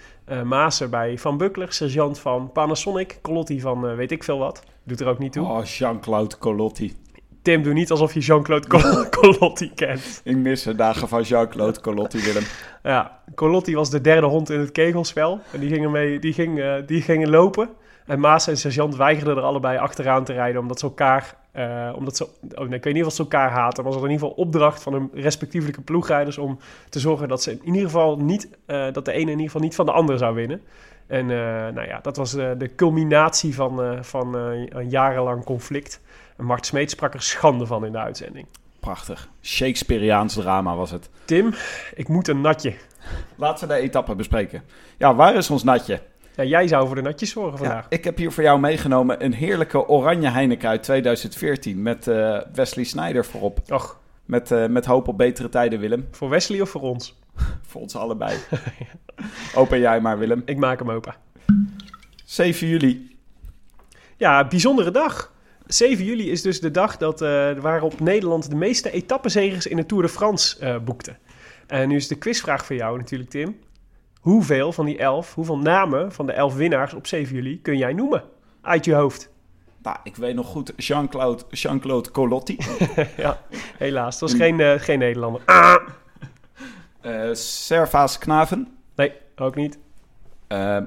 Maassen 0.44 0.90
bij 0.90 1.18
Van 1.18 1.38
Buckler, 1.38 1.74
Sergeant 1.74 2.20
van 2.20 2.52
Panasonic, 2.52 3.20
Colotti 3.22 3.62
van 3.62 3.96
weet 3.96 4.12
ik 4.12 4.24
veel 4.24 4.38
wat. 4.38 4.64
Doet 4.84 5.00
er 5.00 5.08
ook 5.08 5.20
niet 5.20 5.32
toe. 5.32 5.48
Oh, 5.48 5.66
Jean-Claude 5.66 6.38
Colotti. 6.38 7.05
Tim, 7.46 7.64
doe 7.64 7.74
niet 7.74 7.92
alsof 7.92 8.14
je 8.14 8.20
Jean-Claude 8.20 8.68
Col- 8.68 9.10
Colotti 9.10 9.72
kent. 9.74 10.22
Ik 10.24 10.36
mis 10.38 10.64
de 10.64 10.76
dagen 10.76 11.08
van 11.08 11.22
Jean-Claude 11.22 11.82
Colotti, 11.82 12.20
Willem. 12.24 12.44
Ja, 12.84 13.20
Colotti 13.36 13.76
was 13.76 13.90
de 13.90 14.02
derde 14.02 14.28
hond 14.28 14.50
in 14.50 14.60
het 14.60 14.72
kegelspel. 14.72 15.40
En 15.52 15.60
die 15.60 15.70
gingen, 15.70 15.92
mee, 15.92 16.20
die 16.20 16.34
ging, 16.34 16.60
eh, 16.60 16.74
die 16.86 17.02
gingen 17.02 17.30
lopen. 17.30 17.70
En 18.06 18.20
Maas 18.20 18.48
en 18.48 18.58
Sergeant 18.58 18.96
weigerden 18.96 19.38
er 19.38 19.44
allebei 19.44 19.78
achteraan 19.78 20.24
te 20.24 20.34
rijden, 20.34 20.62
omdat 20.62 20.80
ze 20.80 20.86
elkaar... 20.86 21.36
eh, 21.52 21.90
omdat 21.96 22.18
ze, 22.18 22.28
oh 22.56 22.68
nee, 22.68 22.78
ik 22.78 22.84
weet 22.84 22.94
niet 22.94 23.06
of 23.06 23.14
ze 23.14 23.22
elkaar 23.22 23.50
haten, 23.50 23.84
maar 23.84 23.94
ze 23.94 24.00
hadden 24.00 24.16
in 24.16 24.16
ieder 24.16 24.28
geval 24.28 24.46
opdracht 24.46 24.84
van 24.84 24.94
hun 24.94 25.10
respectievelijke 25.14 25.82
ploegrijders 25.82 26.38
om 26.38 26.60
te 26.90 27.00
zorgen 27.00 27.28
dat 27.28 27.42
ze 27.44 27.52
in 27.52 27.60
ieder 27.66 27.82
geval 27.82 28.18
niet, 28.18 28.48
eh, 28.66 28.86
dat 28.92 29.06
de 29.06 29.12
ene 29.12 29.22
in 29.22 29.30
ieder 29.30 29.46
geval 29.46 29.62
niet 29.62 29.76
van 29.76 29.86
de 29.86 29.92
andere 29.92 30.18
zou 30.18 30.36
winnen. 30.36 30.62
En 31.08 31.26
nou 31.26 31.88
ja, 31.88 32.00
dat 32.02 32.18
was 32.18 32.32
de 32.32 32.72
culminatie 32.76 33.56
van, 33.56 33.98
van 34.02 34.36
een 34.70 34.90
jarenlang 34.90 35.44
conflict. 35.44 36.02
En 36.38 36.46
Mart 36.46 36.66
Smeet 36.66 36.90
sprak 36.90 37.14
er 37.14 37.22
schande 37.22 37.66
van 37.66 37.86
in 37.86 37.92
de 37.92 37.98
uitzending. 37.98 38.48
Prachtig. 38.80 39.30
Shakespeareaans 39.42 40.34
drama 40.34 40.76
was 40.76 40.92
het. 40.92 41.10
Tim, 41.26 41.54
ik 41.96 42.08
moet 42.08 42.28
een 42.28 42.42
natje. 42.42 42.74
Laten 43.36 43.68
we 43.68 43.74
de 43.74 43.80
etappe 43.80 44.16
bespreken. 44.16 44.64
Ja, 44.98 45.16
waar 45.16 45.36
is 45.36 45.50
ons 45.50 45.64
natje? 45.64 46.02
Ja, 46.36 46.44
jij 46.44 46.68
zou 46.68 46.86
voor 46.88 46.96
de 46.96 47.02
natjes 47.02 47.30
zorgen 47.32 47.52
Ja, 47.52 47.58
vandaag. 47.58 47.86
ik 47.90 48.04
heb 48.04 48.18
hier 48.18 48.32
voor 48.32 48.44
jou 48.44 48.60
meegenomen 48.60 49.24
een 49.24 49.34
heerlijke 49.34 49.88
oranje 49.88 50.30
Heineken 50.30 50.70
uit 50.70 50.84
2014 50.84 51.82
met 51.82 52.08
eh, 52.08 52.40
Wesley 52.54 52.84
Snyder 52.86 53.26
voorop. 53.26 53.60
Och, 53.72 54.00
Met, 54.26 54.52
eh, 54.52 54.66
met 54.68 54.86
hoop 54.86 55.08
op 55.08 55.18
betere 55.18 55.50
tijden, 55.50 55.80
Willem. 55.80 56.08
voor 56.12 56.30
Wesley 56.30 56.62
of 56.62 56.70
voor 56.70 56.82
ons? 56.82 57.16
Voor 57.68 57.82
ons 57.82 57.96
allebei. 57.96 58.38
Open 59.56 59.80
jij 59.80 60.02
maar, 60.02 60.18
Willem. 60.18 60.42
Ik 60.46 60.58
maak 60.58 60.80
hem 60.80 60.92
open. 60.92 61.16
7 62.26 62.68
juli. 62.68 63.18
Ja, 64.18 64.48
bijzondere 64.48 64.92
dag. 64.92 65.34
7 65.66 66.06
juli 66.06 66.32
is 66.32 66.42
dus 66.42 66.60
de 66.60 66.72
dag 66.72 66.98
dat, 66.98 67.22
eh, 67.22 67.52
waarop 67.54 68.00
Nederland 68.00 68.50
de 68.50 68.56
meeste 68.56 68.92
etappenzegers 68.92 69.68
in 69.68 69.78
de 69.78 69.86
Tour 69.86 70.04
de 70.04 70.10
France 70.10 70.60
eh, 70.60 70.78
boekte. 70.80 71.16
En 71.68 71.88
nu 71.88 71.96
is 71.96 72.08
de 72.08 72.16
quizvraag 72.16 72.66
voor 72.66 72.76
jou 72.76 72.98
natuurlijk, 72.98 73.30
Tim. 73.30 73.60
Hoeveel 74.20 74.72
van 74.72 74.86
die 74.86 74.98
elf, 74.98 75.34
hoeveel 75.34 75.58
namen 75.58 76.12
van 76.12 76.26
de 76.26 76.32
elf 76.32 76.56
winnaars 76.56 76.94
op 76.94 77.08
7 77.08 77.36
juli 77.36 77.62
kun 77.62 77.78
jij 77.78 77.94
noemen? 77.94 78.24
Uit 78.62 78.86
je 78.86 78.94
hoofd. 78.94 79.30
Nou, 79.86 79.98
ik 80.04 80.16
weet 80.16 80.36
nog 80.36 80.48
goed 80.48 80.74
Jean-Claude 80.78 81.44
Jean 81.50 81.82
Colotti. 82.12 82.58
ja, 83.18 83.42
helaas. 83.78 84.20
Het 84.20 84.30
was 84.30 84.34
geen, 84.34 84.60
eh, 84.60 84.80
geen 84.80 85.00
Nederlander. 85.00 85.42
Eh 87.02 87.30
Servaas 87.34 88.18
Knaven. 88.18 88.78
Nee, 88.96 89.12
ook 89.36 89.56
niet. 89.56 89.80
Eh, 90.48 90.78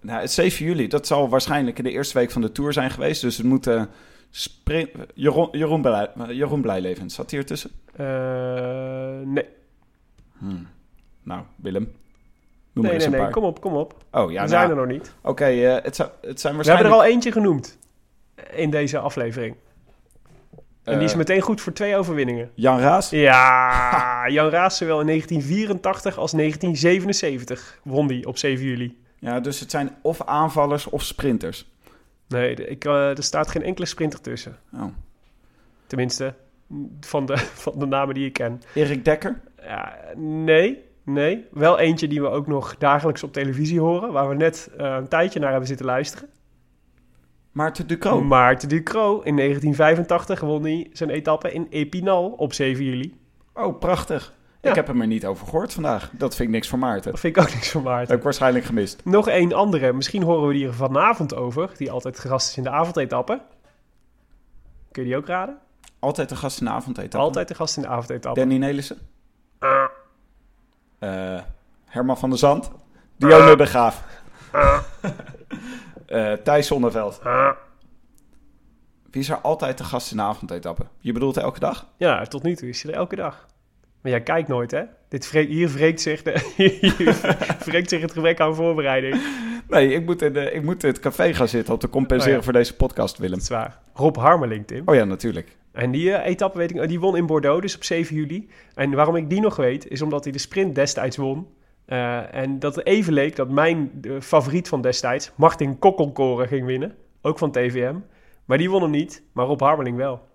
nou, 0.00 0.20
het 0.20 0.30
7 0.30 0.64
juli, 0.66 0.88
dat 0.88 1.06
zal 1.06 1.28
waarschijnlijk 1.28 1.78
in 1.78 1.84
de 1.84 1.90
eerste 1.90 2.18
week 2.18 2.30
van 2.30 2.42
de 2.42 2.52
Tour 2.52 2.72
zijn 2.72 2.90
geweest. 2.90 3.20
Dus 3.20 3.36
het 3.36 3.46
moet... 3.46 3.70
Jeroen, 5.14 5.48
Jeroen, 5.52 5.82
Blij, 5.82 6.10
Jeroen 6.28 6.60
Blijleven, 6.60 7.10
zat 7.10 7.30
hier 7.30 7.46
tussen? 7.46 7.70
Eh, 7.96 8.06
nee. 9.24 9.44
Nou, 11.22 11.42
Willem. 11.56 11.92
Noem 12.72 12.84
Nee, 12.84 12.94
eens 12.94 13.02
nee, 13.04 13.12
een 13.12 13.18
nee. 13.18 13.20
paar. 13.20 13.30
Kom 13.30 13.44
op, 13.44 13.60
kom 13.60 13.74
op. 13.74 13.92
Oh, 14.10 14.20
ja, 14.20 14.26
We 14.26 14.32
nou, 14.32 14.48
zijn 14.48 14.70
er 14.70 14.76
nog 14.76 14.86
niet. 14.86 15.12
Oké, 15.22 15.44
eh, 15.44 15.84
het, 15.84 15.96
zou- 15.96 16.10
het 16.20 16.40
zijn 16.40 16.56
We 16.56 16.62
hebben 16.62 16.64
waarschijnlijk... 16.64 16.88
er 16.88 17.00
al 17.00 17.04
eentje 17.04 17.32
genoemd 17.32 17.78
in 18.52 18.70
deze 18.70 18.98
aflevering. 18.98 19.56
En 20.82 20.94
die 20.94 21.04
is 21.04 21.10
eh, 21.12 21.16
meteen 21.18 21.40
goed 21.40 21.60
voor 21.60 21.72
twee 21.72 21.96
overwinningen. 21.96 22.50
Jan 22.54 22.78
Raas. 22.78 23.10
Ja, 23.10 24.28
Jan 24.36 24.48
Raas 24.48 24.76
zowel 24.76 25.00
in 25.00 25.06
1984 25.06 26.18
als 26.18 26.32
1977 26.32 27.80
won 27.82 28.06
die 28.06 28.26
op 28.26 28.38
7 28.38 28.64
juli. 28.64 28.98
Ja, 29.18 29.40
dus 29.40 29.60
het 29.60 29.70
zijn 29.70 29.96
of 30.02 30.22
aanvallers 30.22 30.86
of 30.86 31.02
sprinters. 31.02 31.70
Nee, 32.28 32.54
ik, 32.54 32.84
eh, 32.84 33.16
er 33.16 33.22
staat 33.22 33.48
geen 33.48 33.62
enkele 33.62 33.86
sprinter 33.86 34.20
tussen. 34.20 34.56
Oh. 34.74 34.84
Tenminste, 35.86 36.34
van 37.00 37.26
de, 37.26 37.36
van 37.64 37.78
de 37.78 37.86
namen 37.86 38.14
die 38.14 38.26
ik 38.26 38.32
ken. 38.32 38.62
Erik 38.74 39.04
Dekker. 39.04 39.40
Ja, 39.62 39.96
nee, 40.16 40.84
nee. 41.02 41.46
Wel 41.50 41.78
eentje 41.78 42.08
die 42.08 42.20
we 42.20 42.28
ook 42.28 42.46
nog 42.46 42.76
dagelijks 42.76 43.22
op 43.22 43.32
televisie 43.32 43.80
horen. 43.80 44.12
Waar 44.12 44.28
we 44.28 44.34
net 44.34 44.70
eh, 44.76 44.96
een 44.98 45.08
tijdje 45.08 45.40
naar 45.40 45.50
hebben 45.50 45.68
zitten 45.68 45.86
luisteren. 45.86 46.28
Maarten 47.52 47.86
Ducro. 47.86 48.22
Maarten 48.22 48.68
Ducro 48.68 49.20
in 49.20 49.36
1985 49.36 50.40
won 50.40 50.62
hij 50.62 50.90
zijn 50.92 51.10
etappe 51.10 51.52
in 51.52 51.66
Epinal 51.70 52.28
op 52.30 52.52
7 52.52 52.84
juli. 52.84 53.16
Oh, 53.54 53.78
prachtig. 53.78 54.34
Ja. 54.60 54.68
Ik 54.70 54.74
heb 54.74 54.86
hem 54.86 55.00
er 55.00 55.06
niet 55.06 55.26
over 55.26 55.46
gehoord 55.46 55.72
vandaag. 55.72 56.10
Dat 56.12 56.34
vind 56.34 56.48
ik 56.48 56.54
niks 56.54 56.68
voor 56.68 56.78
Maarten. 56.78 57.10
Dat 57.10 57.20
vind 57.20 57.36
ik 57.36 57.42
ook 57.42 57.52
niks 57.52 57.70
van 57.70 57.82
Dat 57.82 57.90
Maarten. 57.92 58.08
heb 58.08 58.16
ik 58.18 58.24
waarschijnlijk 58.24 58.64
gemist. 58.64 59.00
Nog 59.04 59.28
één 59.28 59.52
andere. 59.52 59.92
Misschien 59.92 60.22
horen 60.22 60.48
we 60.48 60.54
die 60.54 60.66
er 60.66 60.74
vanavond 60.74 61.34
over. 61.34 61.70
Die 61.76 61.90
altijd 61.90 62.18
gast 62.18 62.48
is 62.48 62.56
in 62.56 62.62
de 62.62 62.70
avondetappe. 62.70 63.40
Kun 64.92 65.02
je 65.02 65.08
die 65.08 65.16
ook 65.18 65.26
raden? 65.26 65.58
Altijd 65.98 66.28
de 66.28 66.36
gast 66.36 66.58
in 66.60 66.66
de 66.66 66.72
avondetappe. 66.72 67.16
Altijd 67.26 67.48
de 67.48 67.54
gast 67.54 67.76
in 67.76 67.82
de 67.82 67.88
avondetappe. 67.88 68.40
Danny 68.40 68.56
Nelissen. 68.56 68.98
Eh, 70.98 71.40
Herman 71.84 72.18
van 72.18 72.28
der 72.30 72.38
Zand. 72.38 72.70
Dionne 73.16 73.56
de 73.56 73.66
Graaf. 73.66 74.02
Thijs 76.44 76.66
Zonneveld. 76.66 77.20
Wie 79.10 79.22
is 79.22 79.28
er 79.28 79.36
altijd 79.40 79.78
de 79.78 79.84
gast 79.84 80.10
in 80.10 80.16
de 80.16 80.22
avondetappe? 80.22 80.86
Je 80.98 81.12
bedoelt 81.12 81.36
elke 81.36 81.58
dag? 81.58 81.86
Ja, 81.96 82.24
tot 82.24 82.42
nu 82.42 82.54
toe 82.56 82.68
is 82.68 82.82
hij 82.82 82.92
er 82.92 82.98
elke 82.98 83.16
dag. 83.16 83.46
Maar 84.00 84.10
jij 84.10 84.20
kijkt 84.22 84.48
nooit, 84.48 84.70
hè? 84.70 84.82
Dit 85.08 85.30
hier 85.30 85.68
wreekt 85.68 86.00
zich, 86.00 86.22
de, 86.22 86.52
hier 86.56 87.20
wreekt 87.64 87.88
zich 87.88 88.00
het 88.00 88.12
gebrek 88.12 88.40
aan 88.40 88.54
voorbereiding. 88.54 89.20
Nee, 89.68 89.92
ik 89.92 90.04
moet, 90.04 90.22
in 90.22 90.32
de, 90.32 90.50
ik 90.52 90.62
moet 90.62 90.82
in 90.82 90.88
het 90.88 90.98
café 90.98 91.34
gaan 91.34 91.48
zitten 91.48 91.72
om 91.74 91.78
te 91.80 91.88
compenseren 91.88 92.32
Oh 92.32 92.38
ja. 92.38 92.44
voor 92.44 92.52
deze 92.52 92.76
podcast, 92.76 93.18
Willem. 93.18 93.34
Dat 93.34 93.42
is 93.42 93.48
waar. 93.48 93.78
Rob 93.94 94.16
Harmeling, 94.16 94.66
Tim. 94.66 94.82
Oh 94.84 94.94
ja, 94.94 95.04
natuurlijk. 95.04 95.56
En 95.72 95.90
die 95.90 96.12
eh, 96.12 96.30
etappe 96.30 96.58
weet 96.58 96.70
ik, 96.74 96.88
die 96.88 97.00
won 97.00 97.16
in 97.16 97.26
Bordeaux, 97.26 97.60
dus 97.60 97.76
op 97.76 97.84
7 97.84 98.16
juli. 98.16 98.48
En 98.74 98.90
waarom 98.90 99.16
ik 99.16 99.30
die 99.30 99.40
nog 99.40 99.56
weet, 99.56 99.88
is 99.88 100.02
omdat 100.02 100.24
hij 100.24 100.32
de 100.32 100.38
sprint 100.38 100.74
destijds 100.74 101.16
won. 101.16 101.46
Eh, 101.84 102.34
en 102.34 102.58
dat 102.58 102.74
het 102.74 102.86
even 102.86 103.12
leek 103.12 103.36
dat 103.36 103.50
mijn 103.50 103.90
favoriet 104.20 104.68
van 104.68 104.80
destijds, 104.80 105.32
Martin 105.34 105.78
Kokkelkoren, 105.78 106.48
ging 106.48 106.66
winnen. 106.66 106.94
Ook 107.22 107.38
van 107.38 107.50
TVM. 107.50 107.94
Maar 108.44 108.58
die 108.58 108.70
won 108.70 108.82
hem 108.82 108.90
niet, 108.90 109.22
maar 109.32 109.46
Rob 109.46 109.60
Harmeling 109.60 109.96
wel. 109.96 110.27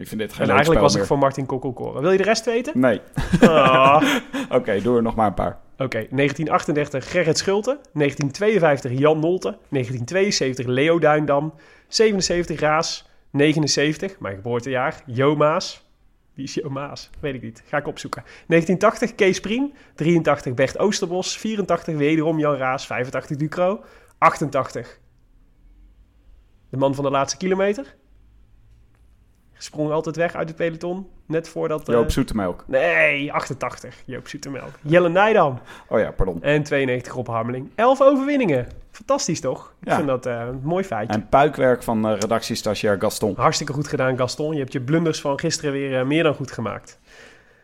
Ik 0.00 0.08
vind 0.08 0.20
dit 0.20 0.32
geen 0.32 0.46
En 0.46 0.50
eigenlijk 0.50 0.80
was 0.80 0.94
ik 0.94 1.04
voor 1.04 1.18
Martin 1.18 1.46
Kokkelkoren. 1.46 2.02
Wil 2.02 2.10
je 2.10 2.16
de 2.16 2.22
rest 2.22 2.44
weten? 2.44 2.80
Nee. 2.80 3.00
Ah. 3.40 4.02
Oké, 4.58 4.80
doe 4.80 4.96
er 4.96 5.02
nog 5.02 5.14
maar 5.14 5.26
een 5.26 5.34
paar. 5.34 5.58
Oké, 5.72 6.06
1938 6.10 7.10
Gerrit 7.10 7.38
Schulte, 7.38 7.78
1952 7.92 8.98
Jan 8.98 9.20
Nolte, 9.20 9.48
1972 9.48 10.66
Leo 10.66 10.98
Duindam, 10.98 11.54
77 11.88 12.60
Raas, 12.60 13.08
79, 13.30 14.20
mijn 14.20 14.34
geboortejaar, 14.34 15.02
Jo 15.06 15.36
Maas. 15.36 15.86
Wie 16.34 16.44
is 16.44 16.54
Jo 16.54 16.70
Maas? 16.70 17.10
Weet 17.20 17.34
ik 17.34 17.42
niet. 17.42 17.62
Ga 17.66 17.76
ik 17.76 17.86
opzoeken. 17.86 18.22
1980 18.22 19.14
Kees 19.14 19.40
Prien, 19.40 19.74
83 19.94 20.54
Bert 20.54 20.78
Oosterbos, 20.78 21.36
84 21.36 21.96
wederom 21.96 22.38
Jan 22.38 22.56
Raas, 22.56 22.86
85 22.86 23.36
Ducro, 23.36 23.84
88 24.18 24.98
de 26.70 26.76
man 26.76 26.94
van 26.94 27.04
de 27.04 27.10
laatste 27.10 27.36
kilometer. 27.36 27.94
Sprong 29.62 29.90
altijd 29.90 30.16
weg 30.16 30.34
uit 30.34 30.48
het 30.48 30.56
peloton, 30.56 31.06
net 31.26 31.48
voordat... 31.48 31.88
eh, 31.88 31.94
Joop 31.94 32.10
Zoetemelk. 32.10 32.64
Nee, 32.66 33.32
88. 33.32 33.94
Joop 34.04 34.28
Zoetemelk. 34.28 34.70
Jelle 34.82 35.08
Nijdam. 35.08 35.58
Oh 35.88 35.98
ja, 35.98 36.10
pardon. 36.10 36.42
En 36.42 36.62
92 36.62 37.12
Rob 37.12 37.26
Harmeling. 37.28 37.70
11 37.74 38.02
overwinningen. 38.02 38.66
Fantastisch 38.90 39.40
toch? 39.40 39.74
Ik 39.80 39.88
Ja. 39.88 39.94
vind 39.96 40.06
dat 40.08 40.26
eh, 40.26 40.40
een 40.48 40.60
mooi 40.62 40.84
feitje. 40.84 41.14
En 41.14 41.28
puikwerk 41.28 41.82
van 41.82 42.10
uh, 42.12 42.18
redactiestagiair 42.18 43.00
Gaston. 43.00 43.34
Hartstikke 43.36 43.72
goed 43.72 43.88
gedaan, 43.88 44.16
Gaston. 44.18 44.52
Je 44.52 44.58
hebt 44.58 44.72
je 44.72 44.80
blunders 44.80 45.20
van 45.20 45.38
gisteren 45.38 45.72
weer 45.72 45.98
eh, 45.98 46.06
meer 46.06 46.22
dan 46.22 46.34
goed 46.34 46.50
gemaakt. 46.52 46.98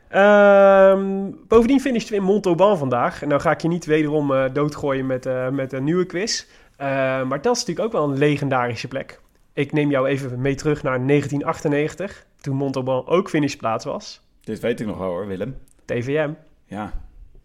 Ehm, 0.08 1.30
bovendien 1.48 1.80
finishten 1.80 2.12
we 2.14 2.18
in 2.20 2.26
Montauban 2.26 2.78
vandaag. 2.78 3.22
En 3.22 3.28
nou 3.28 3.40
ga 3.40 3.50
ik 3.50 3.60
je 3.62 3.68
niet 3.68 3.84
wederom 3.84 4.32
eh, 4.34 4.44
doodgooien 4.52 5.06
met, 5.06 5.26
eh, 5.26 5.48
met 5.48 5.72
een 5.72 5.84
nieuwe 5.84 6.04
quiz. 6.06 6.44
Eh, 6.76 6.86
maar 7.22 7.42
dat 7.42 7.56
is 7.56 7.64
natuurlijk 7.64 7.86
ook 7.86 7.92
wel 7.92 8.04
een 8.12 8.18
legendarische 8.18 8.88
plek. 8.88 9.20
Ik 9.56 9.72
neem 9.72 9.90
jou 9.90 10.08
even 10.08 10.40
mee 10.40 10.54
terug 10.54 10.82
naar 10.82 11.06
1998. 11.06 12.26
Toen 12.40 12.56
Montauban 12.56 13.06
ook 13.06 13.28
finishplaats 13.28 13.84
was. 13.84 14.20
Dit 14.40 14.60
weet 14.60 14.80
ik 14.80 14.86
nog 14.86 14.98
wel 14.98 15.08
hoor, 15.08 15.26
Willem. 15.26 15.56
TVM. 15.84 16.30
Ja, 16.64 16.92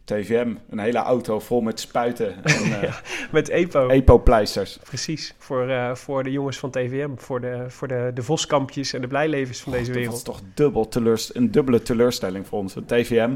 TVM. 0.03 0.53
Een 0.69 0.79
hele 0.79 0.97
auto 0.97 1.39
vol 1.39 1.61
met 1.61 1.79
spuiten 1.79 2.43
en 2.43 2.81
eh, 2.81 2.95
Met 3.31 3.49
EPO. 3.49 3.87
EPO-pleisters. 3.87 4.77
Precies, 4.83 5.35
voor, 5.37 5.69
eh, 5.69 5.95
voor 5.95 6.23
de 6.23 6.31
jongens 6.31 6.57
van 6.59 6.69
TVM, 6.71 7.09
voor 7.15 7.41
de, 7.41 7.65
voor 7.67 7.87
de, 7.87 8.11
de 8.13 8.23
voskampjes 8.23 8.93
en 8.93 9.01
de 9.01 9.07
blijlevens 9.07 9.61
van 9.61 9.71
deze 9.71 9.85
Dat 9.85 9.93
was 9.95 10.03
wereld. 10.05 10.25
toch 10.25 10.41
dubbel 10.53 10.87
teleurst 10.87 11.35
een 11.35 11.51
dubbele 11.51 11.81
teleurstelling 11.81 12.47
voor 12.47 12.59
ons. 12.59 12.75
TVM, 12.85 13.35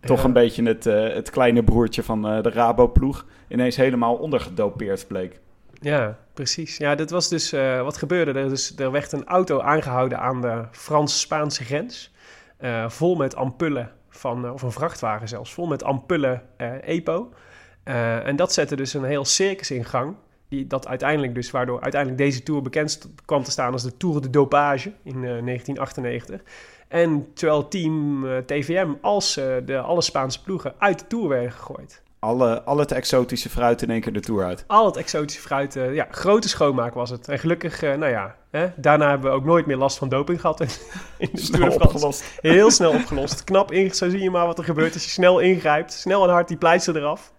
toch 0.00 0.18
Ja. 0.18 0.24
een 0.24 0.32
beetje 0.32 0.62
het, 0.62 0.86
eh, 0.86 1.14
het 1.14 1.30
kleine 1.30 1.62
broertje 1.64 2.02
van 2.02 2.22
de 2.22 2.50
Rabo-ploeg, 2.50 3.26
ineens 3.48 3.76
helemaal 3.76 4.14
ondergedopeerd 4.14 5.06
bleek. 5.08 5.40
Ja, 5.80 6.18
precies. 6.34 6.76
Ja, 6.76 6.94
dat 6.94 7.10
was 7.10 7.28
dus 7.28 7.52
eh, 7.52 7.82
wat 7.82 7.96
gebeurde 7.96 8.40
er. 8.40 8.48
Dus 8.48 8.76
er 8.76 8.90
werd 8.90 9.12
een 9.12 9.26
auto 9.26 9.60
aangehouden 9.60 10.18
aan 10.18 10.40
de 10.40 10.64
Frans-Spaanse 10.70 11.64
grens, 11.64 12.12
eh, 12.56 12.88
vol 12.88 13.16
met 13.16 13.34
ampullen 13.34 13.92
van, 14.08 14.44
eh, 14.44 14.52
of 14.52 14.62
een 14.62 14.72
vrachtwagen 14.72 15.28
zelfs, 15.28 15.52
vol 15.52 15.66
met 15.66 15.82
ampullen 15.82 16.42
EPO. 16.80 17.32
Eh, 17.82 18.26
en 18.26 18.36
dat 18.36 18.52
zette 18.52 18.76
dus 18.76 18.94
een 18.94 19.04
heel 19.04 19.24
circus 19.24 19.70
in 19.70 19.84
gang. 19.84 20.16
Die, 20.48 20.66
dat 20.66 20.86
uiteindelijk 20.86 21.34
dus, 21.34 21.50
waardoor 21.50 21.80
uiteindelijk 21.80 22.22
deze 22.22 22.42
Tour 22.42 22.62
bekend 22.62 23.10
kwam 23.24 23.42
te 23.42 23.50
staan 23.50 23.72
als 23.72 23.82
de 23.82 23.96
Tour 23.96 24.20
de 24.20 24.30
Dopage 24.30 24.92
in 25.02 25.14
eh, 25.14 25.20
1998. 25.20 26.42
En 26.88 27.32
terwijl 27.34 27.68
team 27.68 28.26
TVM 28.46 28.92
als 29.00 29.34
de 29.64 29.78
alle 29.78 30.02
Spaanse 30.02 30.42
ploegen 30.42 30.74
uit 30.78 30.98
de 30.98 31.06
Tour 31.06 31.28
werden 31.28 31.52
gegooid. 31.52 32.02
Alle, 32.20 32.62
al 32.62 32.78
het 32.78 32.92
exotische 32.92 33.48
fruit 33.48 33.82
in 33.82 33.90
één 33.90 34.00
keer 34.00 34.12
de 34.12 34.20
Tour 34.20 34.44
uit. 34.44 34.64
Al 34.66 34.86
het 34.86 34.96
exotische 34.96 35.40
fruit, 35.40 35.76
eh, 35.76 35.94
ja, 35.94 36.06
grote 36.10 36.48
schoonmaak 36.48 36.94
was 36.94 37.10
het. 37.10 37.28
En 37.28 37.38
gelukkig, 37.38 37.82
eh, 37.82 37.94
nou 37.94 38.10
ja, 38.10 38.36
hè, 38.50 38.68
daarna 38.76 39.08
hebben 39.08 39.30
we 39.30 39.36
ook 39.36 39.44
nooit 39.44 39.66
meer 39.66 39.76
last 39.76 39.98
van 39.98 40.08
doping 40.08 40.40
gehad 40.40 40.60
in, 40.60 40.68
in 41.18 41.28
de 41.32 41.40
Tour 41.40 41.70
Snel 41.72 41.74
opgelost. 41.74 42.38
Heel 42.40 42.70
snel 42.70 42.92
opgelost. 42.92 43.44
Knap 43.44 43.72
in, 43.72 43.94
zo 43.94 44.08
zie 44.08 44.22
je 44.22 44.30
maar 44.30 44.46
wat 44.46 44.58
er 44.58 44.64
gebeurt 44.64 44.94
als 44.94 45.04
je 45.04 45.10
snel 45.10 45.38
ingrijpt. 45.38 45.92
Snel 45.92 46.24
en 46.24 46.30
hard 46.30 46.48
die 46.48 46.56
pleister 46.56 46.96
eraf. 46.96 47.32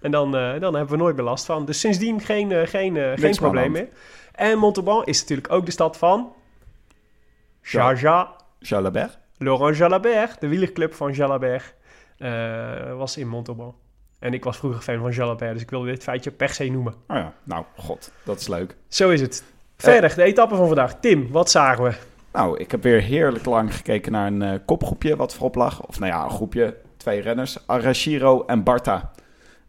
En 0.00 0.10
dan, 0.10 0.36
eh, 0.36 0.60
dan 0.60 0.74
hebben 0.74 0.96
we 0.96 1.02
nooit 1.02 1.16
meer 1.16 1.24
last 1.24 1.44
van. 1.44 1.64
Dus 1.64 1.80
sindsdien 1.80 2.20
geen, 2.20 2.68
geen, 2.68 3.18
geen 3.18 3.36
probleem 3.36 3.72
meer. 3.72 3.88
En 4.32 4.58
Montauban 4.58 5.04
is 5.04 5.20
natuurlijk 5.20 5.52
ook 5.52 5.64
de 5.64 5.72
stad 5.72 5.96
van... 5.96 6.32
Ja. 7.62 7.92
Jaja 7.92 8.36
Jalabert. 8.58 9.18
Laurent 9.38 9.76
Jalabert, 9.76 10.40
de 10.40 10.48
wielerclub 10.48 10.94
van 10.94 11.12
Jalabert, 11.12 11.74
was 12.96 13.16
in 13.16 13.28
Montauban. 13.28 13.74
En 14.20 14.34
ik 14.34 14.44
was 14.44 14.56
vroeger 14.56 14.80
fan 14.80 14.98
van 14.98 15.10
Jalabert, 15.10 15.52
dus 15.52 15.62
ik 15.62 15.70
wilde 15.70 15.90
dit 15.90 16.02
feitje 16.02 16.30
per 16.30 16.48
se 16.48 16.64
noemen. 16.64 16.92
Oh 16.92 17.16
ja, 17.16 17.32
nou, 17.42 17.64
god, 17.76 18.12
dat 18.24 18.40
is 18.40 18.48
leuk. 18.48 18.76
Zo 18.88 19.10
is 19.10 19.20
het. 19.20 19.44
Verder, 19.76 20.14
de 20.14 20.22
etappe 20.22 20.54
van 20.54 20.66
vandaag. 20.66 21.00
Tim, 21.00 21.30
wat 21.30 21.50
zagen 21.50 21.84
we? 21.84 21.92
Nou, 22.32 22.58
ik 22.58 22.70
heb 22.70 22.82
weer 22.82 23.00
heerlijk 23.00 23.44
lang 23.44 23.74
gekeken 23.74 24.12
naar 24.12 24.26
een 24.26 24.42
eh, 24.42 24.58
kopgroepje 24.66 25.16
wat 25.16 25.34
voorop 25.34 25.54
lag. 25.54 25.86
Of 25.86 25.98
nou 25.98 26.12
ja, 26.12 26.24
een 26.24 26.30
groepje, 26.30 26.76
twee 26.96 27.20
renners. 27.20 27.66
Arashiro 27.66 28.44
en 28.46 28.62
Barta. 28.62 29.12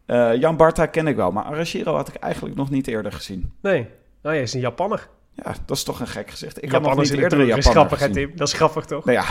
Eh, 0.05 0.35
Jan 0.35 0.57
Barta 0.57 0.85
ken 0.85 1.07
ik 1.07 1.15
wel, 1.15 1.31
maar 1.31 1.43
Arashiro 1.43 1.95
had 1.95 2.07
ik 2.07 2.15
eigenlijk 2.15 2.55
nog 2.55 2.69
niet 2.69 2.87
eerder 2.87 3.11
gezien. 3.11 3.51
Nee, 3.61 3.87
nou 4.21 4.35
ja, 4.35 4.41
is 4.41 4.53
een 4.53 4.59
Japanner. 4.59 5.07
Ja, 5.33 5.55
dat 5.65 5.77
is 5.77 5.83
toch 5.83 5.99
een 5.99 6.07
gek 6.07 6.29
gezicht. 6.29 6.63
Ik 6.63 6.71
had 6.71 6.81
nog 6.81 6.95
niet 6.95 7.09
eerder 7.09 7.39
een 7.39 7.45
Tour 7.45 7.57
is 7.57 7.65
grappig, 7.65 7.99
hè 7.99 8.07
gezien. 8.07 8.27
Tim? 8.27 8.37
Dat 8.37 8.47
is 8.47 8.53
grappig, 8.53 8.85
toch? 8.85 9.05
Nou 9.05 9.17
ja, 9.17 9.25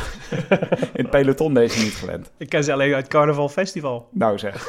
in 0.98 1.02
het 1.02 1.10
peloton 1.10 1.54
deze 1.54 1.82
niet 1.82 1.94
gewend. 1.94 2.30
Ik 2.36 2.48
ken 2.48 2.64
ze 2.64 2.72
alleen 2.72 2.94
uit 2.94 3.08
Carnaval 3.08 3.48
Festival. 3.48 4.08
Nou 4.12 4.38
zeg. 4.38 4.66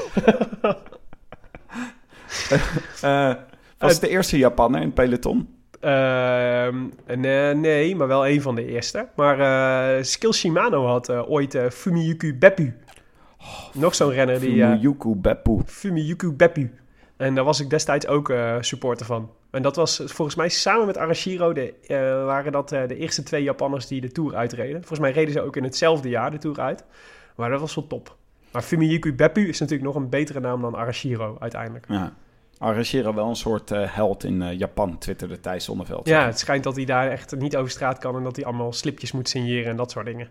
Eh, 3.01 3.33
was 3.77 3.91
het 3.91 4.01
de 4.01 4.09
eerste 4.09 4.37
Japanner 4.37 4.79
in 4.79 4.85
het 4.85 4.95
peloton? 4.95 5.55
Ehm, 5.79 6.85
nee, 7.05 7.53
nee, 7.53 7.95
maar 7.95 8.07
wel 8.07 8.27
een 8.27 8.41
van 8.41 8.55
de 8.55 8.65
eerste. 8.65 9.07
Maar 9.15 9.39
eh 9.39 10.03
Skill 10.03 10.31
Shimano 10.31 10.85
had 10.85 11.09
eh, 11.09 11.29
ooit 11.29 11.57
Fumiyuki 11.71 12.33
Beppu. 12.33 12.77
Nog 13.73 13.95
zo'n 13.95 14.11
renner 14.11 14.39
die... 14.39 14.63
Fumiyuku 14.63 15.15
Beppu. 15.15 15.61
Fumiyuki 15.65 16.31
Beppu. 16.31 16.73
En 17.17 17.35
daar 17.35 17.43
was 17.43 17.59
ik 17.59 17.69
destijds 17.69 18.07
ook 18.07 18.33
supporter 18.59 19.05
van. 19.05 19.29
En 19.51 19.61
dat 19.61 19.75
was 19.75 20.01
volgens 20.05 20.35
mij 20.35 20.49
samen 20.49 20.85
met 20.85 20.97
Arashiro... 20.97 21.53
De, 21.53 21.73
eh, 21.87 21.97
waren 22.25 22.51
dat 22.51 22.71
eh, 22.71 22.87
de 22.87 22.97
eerste 22.97 23.23
twee 23.23 23.43
Japanners 23.43 23.87
die 23.87 24.01
de 24.01 24.11
Tour 24.11 24.35
uitreden. 24.35 24.77
Volgens 24.77 24.99
mij 24.99 25.11
reden 25.11 25.33
ze 25.33 25.41
ook 25.41 25.55
in 25.55 25.63
hetzelfde 25.63 26.09
jaar 26.09 26.31
de 26.31 26.37
Tour 26.37 26.59
uit. 26.59 26.83
Maar 27.35 27.49
dat 27.49 27.59
was 27.59 27.75
wel 27.75 27.87
top. 27.87 28.15
Maar 28.51 28.61
Fumiyuki 28.61 29.13
Beppu 29.13 29.47
is 29.47 29.59
natuurlijk 29.59 29.93
nog 29.93 30.03
een 30.03 30.09
betere 30.09 30.39
naam 30.39 30.61
dan 30.61 30.75
Arashiro 30.75 31.37
uiteindelijk. 31.39 31.85
Ja. 31.87 32.13
Arashiro 32.57 33.13
wel 33.13 33.29
een 33.29 33.35
soort 33.35 33.71
eh, 33.71 33.93
held 33.95 34.23
in 34.23 34.57
Japan, 34.57 34.97
twitterde 34.97 35.39
Thijs 35.39 35.63
Zonneveld. 35.63 36.07
Ja, 36.07 36.25
het 36.25 36.39
schijnt 36.39 36.63
dat 36.63 36.75
hij 36.75 36.85
daar 36.85 37.09
echt 37.09 37.35
niet 37.35 37.55
over 37.55 37.71
straat 37.71 37.97
kan... 37.97 38.15
en 38.15 38.23
dat 38.23 38.35
hij 38.35 38.45
allemaal 38.45 38.73
slipjes 38.73 39.11
moet 39.11 39.29
signeren 39.29 39.69
en 39.69 39.75
dat 39.75 39.91
soort 39.91 40.05
dingen. 40.05 40.29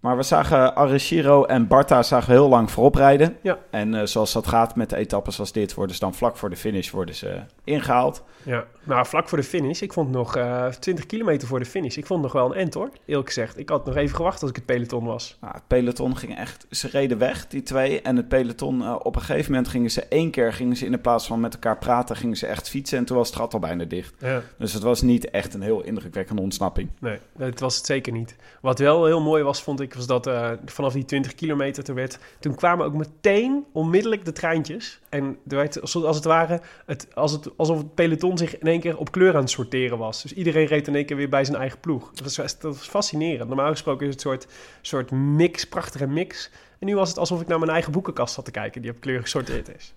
Maar 0.00 0.16
we 0.16 0.22
zagen 0.22 0.76
Arashiro 0.76 1.44
en 1.44 1.66
Barta 1.66 2.02
zagen 2.02 2.32
heel 2.32 2.48
lang 2.48 2.70
voorop 2.70 2.94
rijden. 2.94 3.36
Ja. 3.42 3.58
En 3.70 3.94
eh, 3.94 4.06
zoals 4.06 4.32
dat 4.32 4.46
gaat 4.46 4.76
met 4.76 4.90
de 4.90 4.96
etappes 4.96 5.40
als 5.40 5.52
dit, 5.52 5.74
worden 5.74 5.94
ze 5.94 6.00
dan 6.00 6.14
vlak 6.14 6.36
voor 6.36 6.50
de 6.50 6.56
finish 6.56 6.90
worden 6.90 7.14
ze 7.14 7.40
ingehaald. 7.64 8.24
Ja, 8.42 8.64
nou 8.84 9.06
vlak 9.06 9.28
voor 9.28 9.38
de 9.38 9.44
finish. 9.44 9.80
Ik 9.80 9.92
vond 9.92 10.10
nog 10.10 10.36
eh 10.36 10.66
20 10.66 11.06
kilometer 11.06 11.48
voor 11.48 11.58
de 11.58 11.64
finish. 11.64 11.96
Ik 11.96 12.06
vond 12.06 12.24
het 12.24 12.32
nog 12.32 12.42
wel 12.42 12.52
een 12.52 12.60
end 12.60 12.74
hoor, 12.74 12.90
eerlijk 13.06 13.26
gezegd. 13.26 13.58
Ik 13.58 13.68
had 13.68 13.86
nog 13.86 13.96
even 13.96 14.16
gewacht 14.16 14.40
als 14.40 14.50
ik 14.50 14.56
het 14.56 14.66
peloton 14.66 15.04
was. 15.04 15.36
Nou, 15.40 15.54
het 15.54 15.66
peloton 15.66 16.16
ging 16.16 16.36
echt, 16.36 16.66
ze 16.70 16.88
reden 16.88 17.18
weg, 17.18 17.46
die 17.46 17.62
twee. 17.62 18.02
En 18.02 18.16
het 18.16 18.28
peloton, 18.28 18.82
eh, 18.82 18.96
op 19.02 19.16
een 19.16 19.22
gegeven 19.22 19.50
moment 19.52 19.68
gingen 19.68 19.90
ze 19.90 20.04
één 20.04 20.30
keer, 20.30 20.52
gingen 20.52 20.76
ze 20.76 20.84
in 20.84 20.92
de 20.92 20.98
plaats 20.98 21.26
van 21.26 21.40
met 21.40 21.54
elkaar 21.54 21.78
praten, 21.78 22.16
gingen 22.16 22.36
ze 22.36 22.46
echt 22.46 22.68
fietsen. 22.68 22.98
En 22.98 23.04
toen 23.04 23.16
was 23.16 23.26
het 23.26 23.36
gat 23.36 23.54
al 23.54 23.60
bijna 23.60 23.84
dicht. 23.84 24.14
Ja. 24.18 24.42
Dus 24.58 24.72
het 24.72 24.82
was 24.82 25.02
niet 25.02 25.30
echt 25.30 25.54
een 25.54 25.62
heel 25.62 25.82
indrukwekkende 25.82 26.42
ontsnapping. 26.42 26.90
Nee, 26.98 27.18
dat 27.36 27.60
was 27.60 27.76
het 27.76 27.86
zeker 27.86 28.12
niet. 28.12 28.36
Wat 28.60 28.78
wel 28.78 29.04
heel 29.04 29.20
mooi 29.20 29.42
was, 29.42 29.62
vond 29.62 29.80
ik, 29.80 29.89
was 29.94 30.06
dat 30.06 30.26
eh, 30.26 30.50
vanaf 30.64 30.92
die 30.92 31.04
20 31.04 31.34
kilometer 31.34 31.84
toen 31.84 31.94
werd... 31.94 32.18
Toen 32.38 32.54
kwamen 32.54 32.86
ook 32.86 32.94
meteen 32.94 33.64
onmiddellijk 33.72 34.24
de 34.24 34.32
treintjes. 34.32 35.00
En 35.08 35.38
er 35.48 35.56
werd, 35.56 35.80
als 35.80 36.16
het 36.16 36.24
ware, 36.24 36.60
het, 36.86 37.14
als 37.14 37.32
het, 37.32 37.56
alsof 37.56 37.78
het 37.78 37.94
peloton 37.94 38.38
zich 38.38 38.58
in 38.58 38.66
één 38.66 38.80
keer 38.80 38.96
op 38.96 39.10
kleur 39.10 39.34
aan 39.34 39.40
het 39.40 39.50
sorteren 39.50 39.98
was. 39.98 40.22
Dus 40.22 40.32
iedereen 40.32 40.66
reed 40.66 40.88
in 40.88 40.94
één 40.94 41.06
keer 41.06 41.16
weer 41.16 41.28
bij 41.28 41.44
zijn 41.44 41.56
eigen 41.56 41.80
ploeg. 41.80 42.10
Dat 42.12 42.36
was, 42.36 42.58
dat 42.58 42.76
was 42.76 42.88
fascinerend. 42.88 43.48
Normaal 43.48 43.70
gesproken 43.70 44.06
is 44.06 44.14
het 44.14 44.24
een 44.24 44.30
soort, 44.30 44.46
soort 44.80 45.10
mix, 45.10 45.64
prachtige 45.64 46.06
mix. 46.06 46.50
En 46.78 46.86
nu 46.86 46.94
was 46.94 47.08
het 47.08 47.18
alsof 47.18 47.40
ik 47.40 47.46
naar 47.46 47.58
mijn 47.58 47.70
eigen 47.70 47.92
boekenkast 47.92 48.34
zat 48.34 48.44
te 48.44 48.50
kijken, 48.50 48.82
die 48.82 48.90
op 48.90 49.00
kleur 49.00 49.20
gesorteerd 49.20 49.76
is. 49.76 49.94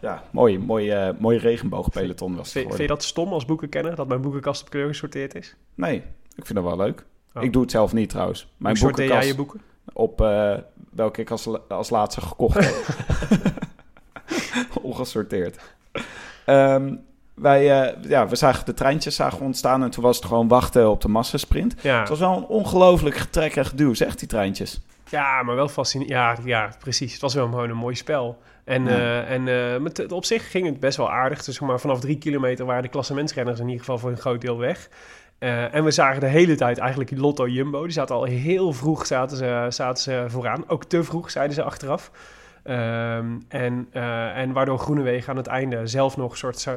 Ja, 0.00 0.24
mooi, 0.30 0.58
mooi, 0.58 0.90
eh, 0.90 1.08
mooi 1.18 1.38
regenboogpeloton 1.38 2.36
was 2.36 2.54
het 2.54 2.62
Vind, 2.66 2.76
je 2.76 2.86
dat 2.86 3.02
stom 3.02 3.32
als 3.32 3.44
boekenkenner, 3.44 3.94
dat 3.94 4.08
mijn 4.08 4.20
boekenkast 4.20 4.62
op 4.62 4.70
kleur 4.70 4.88
gesorteerd 4.88 5.34
is? 5.34 5.56
Nee, 5.74 5.96
ik 6.34 6.46
vind 6.46 6.54
dat 6.54 6.64
wel 6.64 6.76
leuk. 6.76 7.04
Oh. 7.34 7.42
Ik 7.42 7.52
doe 7.52 7.62
het 7.62 7.70
zelf 7.70 7.92
niet 7.92 8.08
trouwens. 8.08 8.48
Mijn 8.56 8.76
Hoe 8.78 8.86
sorteer 8.86 9.06
jij 9.06 9.34
boekenkast, 9.34 9.38
je 9.38 9.44
boeken? 9.44 9.60
op 9.92 10.20
eh, 10.20 10.54
welke 10.92 11.20
ik 11.20 11.30
als, 11.30 11.48
als 11.68 11.90
laatste 11.90 12.20
gekocht 12.20 12.58
heb. 12.58 12.74
Ongesorteerd. 14.82 15.58
Ehm, 16.44 16.94
wij, 17.34 17.82
eh, 17.82 18.02
ja, 18.08 18.28
we 18.28 18.36
zagen 18.36 18.64
de 18.64 18.74
treintjes 18.74 19.14
zagen 19.14 19.40
ontstaan 19.40 19.82
en 19.82 19.90
toen 19.90 20.02
was 20.02 20.16
het 20.16 20.24
gewoon 20.24 20.48
wachten 20.48 20.90
op 20.90 21.00
de 21.00 21.08
massasprint. 21.08 21.74
Ja. 21.82 21.98
Het 22.00 22.08
was 22.08 22.18
wel 22.18 22.36
een 22.36 22.46
ongelooflijk 22.46 23.16
getrek 23.16 23.56
en 23.56 23.66
geduw, 23.66 23.94
zeg, 23.94 24.14
die 24.16 24.28
treintjes. 24.28 24.80
Ja, 25.10 25.42
maar 25.42 25.54
wel 25.54 25.68
fascinerend. 25.68 26.14
Ja, 26.14 26.36
ja, 26.44 26.72
precies. 26.78 27.12
Het 27.12 27.20
was 27.20 27.34
wel 27.34 27.44
gewoon 27.46 27.70
een 27.70 27.76
mooi 27.76 27.94
spel. 27.94 28.38
En, 28.64 28.84
Ja. 28.84 28.90
eh, 29.24 29.30
en 29.30 29.82
met, 29.82 30.12
op 30.12 30.24
zich 30.24 30.50
ging 30.50 30.66
het 30.66 30.80
best 30.80 30.96
wel 30.96 31.10
aardig. 31.10 31.44
Dus 31.44 31.56
zeg 31.56 31.68
maar, 31.68 31.80
vanaf 31.80 32.00
drie 32.00 32.18
kilometer 32.18 32.64
waren 32.64 32.82
de 32.82 32.88
klassementsrenners 32.88 33.58
in 33.58 33.64
ieder 33.66 33.80
geval 33.80 33.98
voor 33.98 34.10
een 34.10 34.16
groot 34.18 34.40
deel 34.40 34.58
weg. 34.58 34.88
Eh, 35.40 35.74
en 35.74 35.84
we 35.84 35.90
zagen 35.90 36.20
de 36.20 36.26
hele 36.26 36.54
tijd 36.54 36.78
eigenlijk 36.78 37.10
Lotto 37.16 37.48
Jumbo. 37.48 37.82
Die 37.82 37.92
zaten 37.92 38.14
al 38.14 38.24
heel 38.24 38.72
vroeg 38.72 39.06
zaten 39.06 39.36
ze, 39.36 39.66
zaten 39.68 40.02
ze 40.02 40.24
vooraan. 40.28 40.68
Ook 40.68 40.84
te 40.84 41.04
vroeg, 41.04 41.30
zeiden 41.30 41.54
ze 41.54 41.62
achteraf. 41.62 42.10
Ehm, 42.62 43.38
en, 43.48 43.88
eh, 43.92 44.36
en 44.36 44.52
waardoor 44.52 44.78
Groenewegen 44.78 45.30
aan 45.30 45.36
het 45.36 45.46
einde 45.46 45.86
zelf 45.86 46.16
nog 46.16 46.30
een 46.30 46.36
soort 46.36 46.68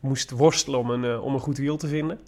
moest 0.00 0.30
worstelen 0.30 0.78
om 0.78 0.90
een, 0.90 1.04
eh, 1.04 1.24
om 1.24 1.34
een 1.34 1.40
goed 1.40 1.58
wiel 1.58 1.76
te 1.76 1.88
vinden. 1.88 2.18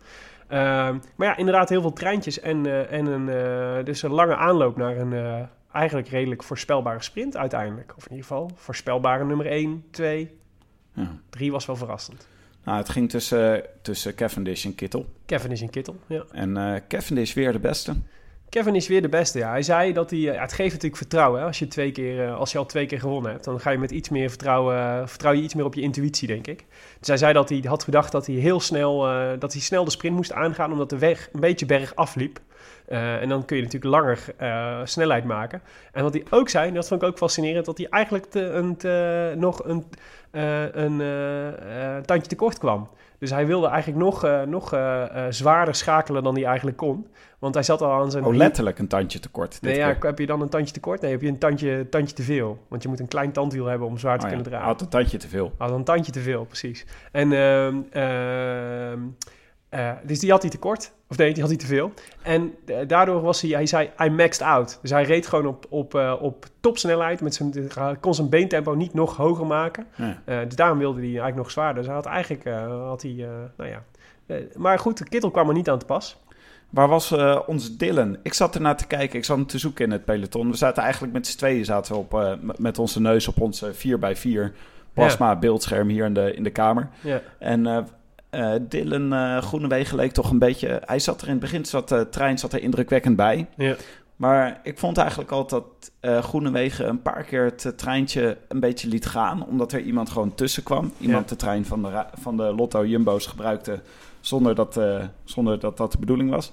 Ehm, 0.48 0.98
maar 1.16 1.28
ja, 1.28 1.36
inderdaad 1.36 1.68
heel 1.68 1.80
veel 1.80 1.92
treintjes 1.92 2.40
en, 2.40 2.90
en 2.90 3.06
een, 3.06 3.84
dus 3.84 4.02
een 4.02 4.12
lange 4.12 4.36
aanloop 4.36 4.76
naar 4.76 4.96
een 4.96 5.48
eigenlijk 5.72 6.08
redelijk 6.08 6.42
voorspelbare 6.42 7.02
sprint 7.02 7.36
uiteindelijk. 7.36 7.94
Of 7.96 8.04
in 8.04 8.10
ieder 8.10 8.26
geval 8.26 8.50
voorspelbare 8.54 9.24
nummer 9.24 9.46
1, 9.46 9.84
2, 9.90 10.38
Ja. 10.92 11.10
3 11.30 11.52
was 11.52 11.66
wel 11.66 11.76
verrassend. 11.76 12.28
Nou, 12.64 12.78
het 12.78 12.88
ging 12.88 13.10
tussen, 13.10 13.62
tussen 13.82 14.14
Cavendish 14.14 14.64
en 14.64 14.74
Kittel. 14.74 15.06
Kevin 15.26 15.50
is 15.50 15.60
in 15.62 15.70
Kittel, 15.70 15.96
ja. 16.06 16.24
En 16.32 16.56
eh 16.56 16.80
Cavendish 16.88 17.34
weer 17.34 17.52
de 17.52 17.58
beste. 17.58 17.92
Kevin 18.48 18.74
is 18.74 18.88
weer 18.88 19.02
de 19.02 19.08
beste, 19.08 19.38
ja. 19.38 19.50
Hij 19.50 19.62
zei 19.62 19.92
dat 19.92 20.10
hij... 20.10 20.18
Ja, 20.18 20.40
het 20.40 20.52
geeft 20.52 20.72
natuurlijk 20.72 20.96
vertrouwen, 20.96 21.40
hè. 21.40 21.46
Als 21.46 21.58
je, 21.58 21.68
twee 21.68 21.92
keer, 21.92 22.24
eh, 22.24 22.36
als 22.36 22.52
je 22.52 22.58
al 22.58 22.66
twee 22.66 22.86
keer 22.86 23.00
gewonnen 23.00 23.30
hebt, 23.30 23.44
dan 23.44 23.60
ga 23.60 23.70
je 23.70 23.78
met 23.78 23.90
iets 23.90 24.08
meer 24.08 24.28
vertrouwen... 24.28 24.76
eh, 24.76 25.06
vertrouw 25.06 25.32
je 25.32 25.42
iets 25.42 25.54
meer 25.54 25.64
op 25.64 25.74
je 25.74 25.80
intuïtie, 25.80 26.28
denk 26.28 26.46
ik. 26.46 26.64
Dus 26.98 27.08
hij 27.08 27.16
zei 27.16 27.32
dat 27.32 27.48
hij 27.48 27.62
had 27.66 27.84
gedacht 27.84 28.12
dat 28.12 28.26
hij 28.26 28.34
heel 28.34 28.60
snel... 28.60 28.98
dat 29.38 29.52
hij 29.52 29.62
snel 29.62 29.84
de 29.84 29.90
sprint 29.90 30.16
moest 30.16 30.32
aangaan, 30.32 30.72
omdat 30.72 30.90
de 30.90 30.98
weg 30.98 31.28
een 31.32 31.40
beetje 31.40 31.66
berg 31.66 31.94
afliep. 31.94 32.40
En 32.86 33.28
dan 33.28 33.44
kun 33.44 33.56
je 33.56 33.62
natuurlijk 33.62 33.92
langer 33.94 34.18
snelheid 34.88 35.24
maken. 35.24 35.62
En 35.92 36.02
wat 36.02 36.12
hij 36.12 36.24
ook 36.30 36.48
zei, 36.48 36.68
en 36.68 36.74
dat 36.74 36.88
vond 36.88 37.02
ik 37.02 37.08
ook 37.08 37.18
fascinerend... 37.18 37.66
dat 37.66 37.78
hij 37.78 37.86
eigenlijk 37.90 38.24
te, 38.24 38.40
een, 38.40 38.76
te- 38.76 39.34
nog 39.36 39.64
een, 39.64 39.84
een 40.38 41.00
eh, 41.00 41.96
eh, 41.96 42.04
tandje 42.04 42.28
tekort 42.28 42.58
kwam. 42.58 42.88
Dus 43.18 43.30
hij 43.30 43.46
wilde 43.46 43.66
eigenlijk 43.66 44.04
nog, 44.04 44.24
eh, 44.24 44.42
nog 44.42 44.72
eh, 44.72 45.02
eh, 45.02 45.32
zwaarder 45.32 45.74
schakelen 45.74 46.22
dan 46.22 46.34
hij 46.34 46.44
eigenlijk 46.44 46.76
kon. 46.76 47.06
Want 47.38 47.54
hij 47.54 47.62
zat 47.62 47.82
al 47.82 47.92
aan 47.92 48.10
zijn... 48.10 48.24
Oh, 48.24 48.34
letterlijk 48.34 48.78
een 48.78 48.86
tandje 48.88 49.18
tekort. 49.18 49.58
Nee, 49.62 49.76
ja, 49.76 49.96
heb 50.00 50.18
je 50.18 50.26
dan 50.26 50.40
een 50.40 50.48
tandje 50.48 50.74
tekort? 50.74 51.00
Nee, 51.00 51.10
heb 51.10 51.20
je 51.20 51.28
een 51.28 51.38
tandje, 51.38 51.88
tandje 51.88 52.14
te 52.14 52.22
veel. 52.22 52.58
Want 52.68 52.82
je 52.82 52.88
moet 52.88 53.00
een 53.00 53.08
klein 53.08 53.32
tandwiel 53.32 53.66
hebben 53.66 53.86
om 53.88 53.98
zwaar 53.98 54.18
te 54.18 54.24
Oh 54.24 54.30
kunnen 54.30 54.46
hij 54.46 54.52
dragen. 54.52 54.72
had 54.72 54.80
een 54.80 54.88
tandje 54.88 55.18
te 55.18 55.28
veel. 55.28 55.52
Had 55.58 55.70
een 55.70 55.84
tandje 55.84 56.12
te 56.12 56.20
veel, 56.20 56.44
precies. 56.44 56.86
En 57.12 57.30
eh, 59.74 59.90
dus 60.02 60.18
die 60.18 60.30
had 60.30 60.42
hij 60.42 60.50
tekort. 60.50 60.92
Of 61.08 61.16
nee, 61.16 61.32
die 61.32 61.42
had 61.42 61.50
hij 61.50 61.60
te 61.60 61.66
veel. 61.66 61.92
En 62.22 62.54
eh, 62.66 62.76
daardoor 62.86 63.20
was 63.20 63.40
hij, 63.40 63.50
hij 63.50 63.66
zei, 63.66 63.90
I 64.02 64.08
maxed 64.10 64.42
out. 64.42 64.78
Dus 64.82 64.90
hij 64.90 65.02
reed 65.02 65.26
gewoon 65.26 65.46
op, 65.46 65.66
op, 65.68 65.94
eh, 65.94 66.14
op 66.20 66.46
topsnelheid. 66.60 67.20
Met 67.20 67.34
zijn, 67.34 67.52
kon 68.00 68.14
zijn 68.14 68.28
beentempo 68.28 68.74
niet 68.74 68.94
nog 68.94 69.16
hoger 69.16 69.46
maken. 69.46 69.86
Dus 70.24 70.56
daarom 70.56 70.78
wilde 70.78 70.98
hij 70.98 71.08
eigenlijk 71.08 71.36
nog 71.36 71.50
zwaarder. 71.50 71.76
Dus 71.76 71.86
hij 71.86 71.94
had 71.94 72.06
eigenlijk, 72.06 72.44
had 72.88 73.02
hij, 73.02 73.28
nou 73.56 73.70
ja. 73.70 73.82
Maar 74.56 74.78
goed, 74.78 74.98
de 74.98 75.08
kittel 75.08 75.30
kwam 75.30 75.48
er 75.48 75.54
niet 75.54 75.68
aan 75.68 75.78
te 75.78 75.84
pas. 75.86 76.22
Waar 76.70 76.88
was 76.88 77.10
eh 77.10 77.40
onze 77.46 77.76
Dylan? 77.76 78.16
Ik 78.22 78.34
zat 78.34 78.54
ernaar 78.54 78.76
te 78.76 78.86
kijken. 78.86 79.18
Ik 79.18 79.24
zat 79.24 79.36
hem 79.36 79.46
te 79.46 79.58
zoeken 79.58 79.84
in 79.84 79.90
het 79.90 80.04
peloton. 80.04 80.50
We 80.50 80.56
zaten 80.56 80.82
eigenlijk 80.82 81.12
met 81.12 81.26
z'n 81.26 81.36
tweeën 81.36 81.64
zaten 81.64 81.94
we 81.94 81.98
op, 81.98 82.38
met 82.56 82.78
onze 82.78 83.00
neus 83.00 83.28
op 83.28 83.40
onze 83.40 83.74
4x4 83.74 84.56
plasma 84.92 85.36
beeldscherm 85.36 85.88
hier 85.88 86.04
in 86.04 86.14
de, 86.14 86.34
in 86.34 86.42
de 86.42 86.50
kamer. 86.50 86.88
Ja. 87.00 87.20
En 87.38 87.86
eh, 88.34 88.60
Dylan 88.68 89.12
eh 89.12 89.42
Groenewegen 89.42 89.96
leek 89.96 90.12
toch 90.12 90.30
een 90.30 90.38
beetje... 90.38 90.82
Hij 90.84 90.98
zat 90.98 91.20
er 91.20 91.26
in 91.26 91.32
het 91.32 91.40
begin, 91.40 91.64
zat 91.64 91.88
de 91.88 92.08
trein 92.08 92.38
zat 92.38 92.52
er 92.52 92.62
indrukwekkend 92.62 93.16
bij. 93.16 93.46
Ja. 93.56 93.76
Maar 94.16 94.60
ik 94.62 94.78
vond 94.78 94.98
eigenlijk 94.98 95.30
al 95.30 95.46
dat 95.46 95.64
eh 96.00 96.22
Groenewegen 96.22 96.88
een 96.88 97.02
paar 97.02 97.24
keer 97.24 97.44
het 97.44 97.64
eh, 97.64 97.72
treintje 97.72 98.36
een 98.48 98.60
beetje 98.60 98.88
liet 98.88 99.06
gaan. 99.06 99.46
Omdat 99.46 99.72
er 99.72 99.80
iemand 99.80 100.10
gewoon 100.10 100.34
tussen 100.34 100.62
kwam. 100.62 100.92
Iemand 100.98 101.28
de 101.28 101.36
trein 101.36 101.66
van 101.66 101.82
de, 101.82 102.04
van 102.20 102.36
de 102.36 102.54
Lotto 102.54 102.86
Jumbo's 102.86 103.26
gebruikte 103.26 103.80
zonder 104.26 104.54
dat, 104.54 104.76
eh, 104.76 105.02
zonder 105.24 105.60
dat 105.60 105.76
dat 105.76 105.92
de 105.92 105.98
bedoeling 105.98 106.30
was. 106.30 106.52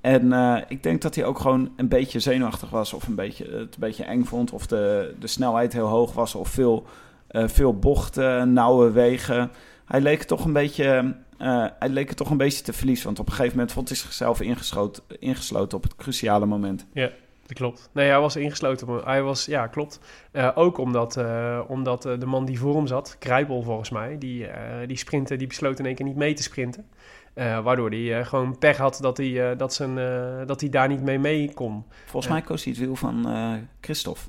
En 0.00 0.32
eh, 0.32 0.56
ik 0.68 0.82
denk 0.82 1.02
dat 1.02 1.14
hij 1.14 1.24
ook 1.24 1.38
gewoon 1.38 1.70
een 1.76 1.88
beetje 1.88 2.20
zenuwachtig 2.20 2.70
was. 2.70 2.92
Of 2.92 3.06
een 3.06 3.14
beetje, 3.14 3.44
het 3.44 3.52
een 3.52 3.80
beetje 3.80 4.04
eng 4.04 4.24
vond. 4.24 4.52
Of 4.52 4.66
de, 4.66 5.14
de 5.18 5.26
snelheid 5.26 5.72
heel 5.72 5.86
hoog 5.86 6.12
was. 6.12 6.34
Of 6.34 6.48
veel, 6.48 6.86
eh, 7.26 7.48
veel 7.48 7.78
bochten, 7.78 8.52
nauwe 8.52 8.90
wegen. 8.90 9.50
Hij 9.92 10.00
leek 10.00 10.18
het 10.18 10.28
toch 10.28 10.44
een 10.44 10.52
beetje... 10.52 11.14
eh, 11.38 11.66
hij 11.78 11.88
leek 11.88 12.08
het 12.08 12.16
toch 12.16 12.30
een 12.30 12.36
beetje 12.36 12.62
te 12.62 12.72
verliezen. 12.72 13.06
Want 13.06 13.18
op 13.18 13.26
een 13.26 13.32
gegeven 13.32 13.56
moment 13.56 13.72
vond 13.74 13.88
hij 13.88 13.96
zichzelf 13.96 14.40
ingesloten, 14.40 15.76
op 15.76 15.82
het 15.82 15.96
cruciale 15.96 16.46
moment. 16.46 16.86
Dat 16.94 17.52
klopt. 17.52 17.90
Nee, 17.92 18.08
hij 18.08 18.20
was 18.20 18.36
ingesloten. 18.36 18.86
maar 18.86 19.04
Hij 19.04 19.22
was, 19.22 19.44
ja, 19.44 19.66
klopt. 19.66 20.00
Eh, 20.30 20.50
ook 20.54 20.78
omdat, 20.78 21.16
eh, 21.16 21.60
omdat 21.68 22.04
eh, 22.06 22.18
de 22.20 22.26
man 22.26 22.44
die 22.44 22.58
voor 22.58 22.76
hem 22.76 22.86
zat, 22.86 23.16
Krijpel 23.18 23.62
volgens 23.62 23.90
mij, 23.90 24.18
die, 24.18 24.46
eh, 24.46 24.88
die 24.88 24.96
sprintte, 24.96 25.36
die 25.36 25.46
besloot 25.46 25.78
in 25.78 25.86
één 25.86 25.94
keer 25.94 26.06
niet 26.06 26.16
mee 26.16 26.34
te 26.34 26.42
sprinten. 26.42 26.86
Eh, 27.34 27.62
waardoor 27.64 27.90
hij 27.90 28.18
eh, 28.18 28.26
gewoon 28.26 28.58
pech 28.58 28.76
had 28.76 28.98
dat 29.00 29.16
hij, 29.16 29.50
eh, 29.50 29.58
dat, 29.58 29.74
zijn, 29.74 29.98
eh, 29.98 30.46
dat 30.46 30.60
hij 30.60 30.70
daar 30.70 30.88
niet 30.88 31.02
mee 31.02 31.18
mee 31.18 31.52
kon. 31.54 31.84
Volgens 32.04 32.26
Ja. 32.26 32.32
mij 32.32 32.42
koos 32.42 32.64
hij 32.64 32.72
het 32.72 32.82
wiel 32.82 32.96
van 32.96 33.28
eh 33.28 33.52
Christophe. 33.80 34.20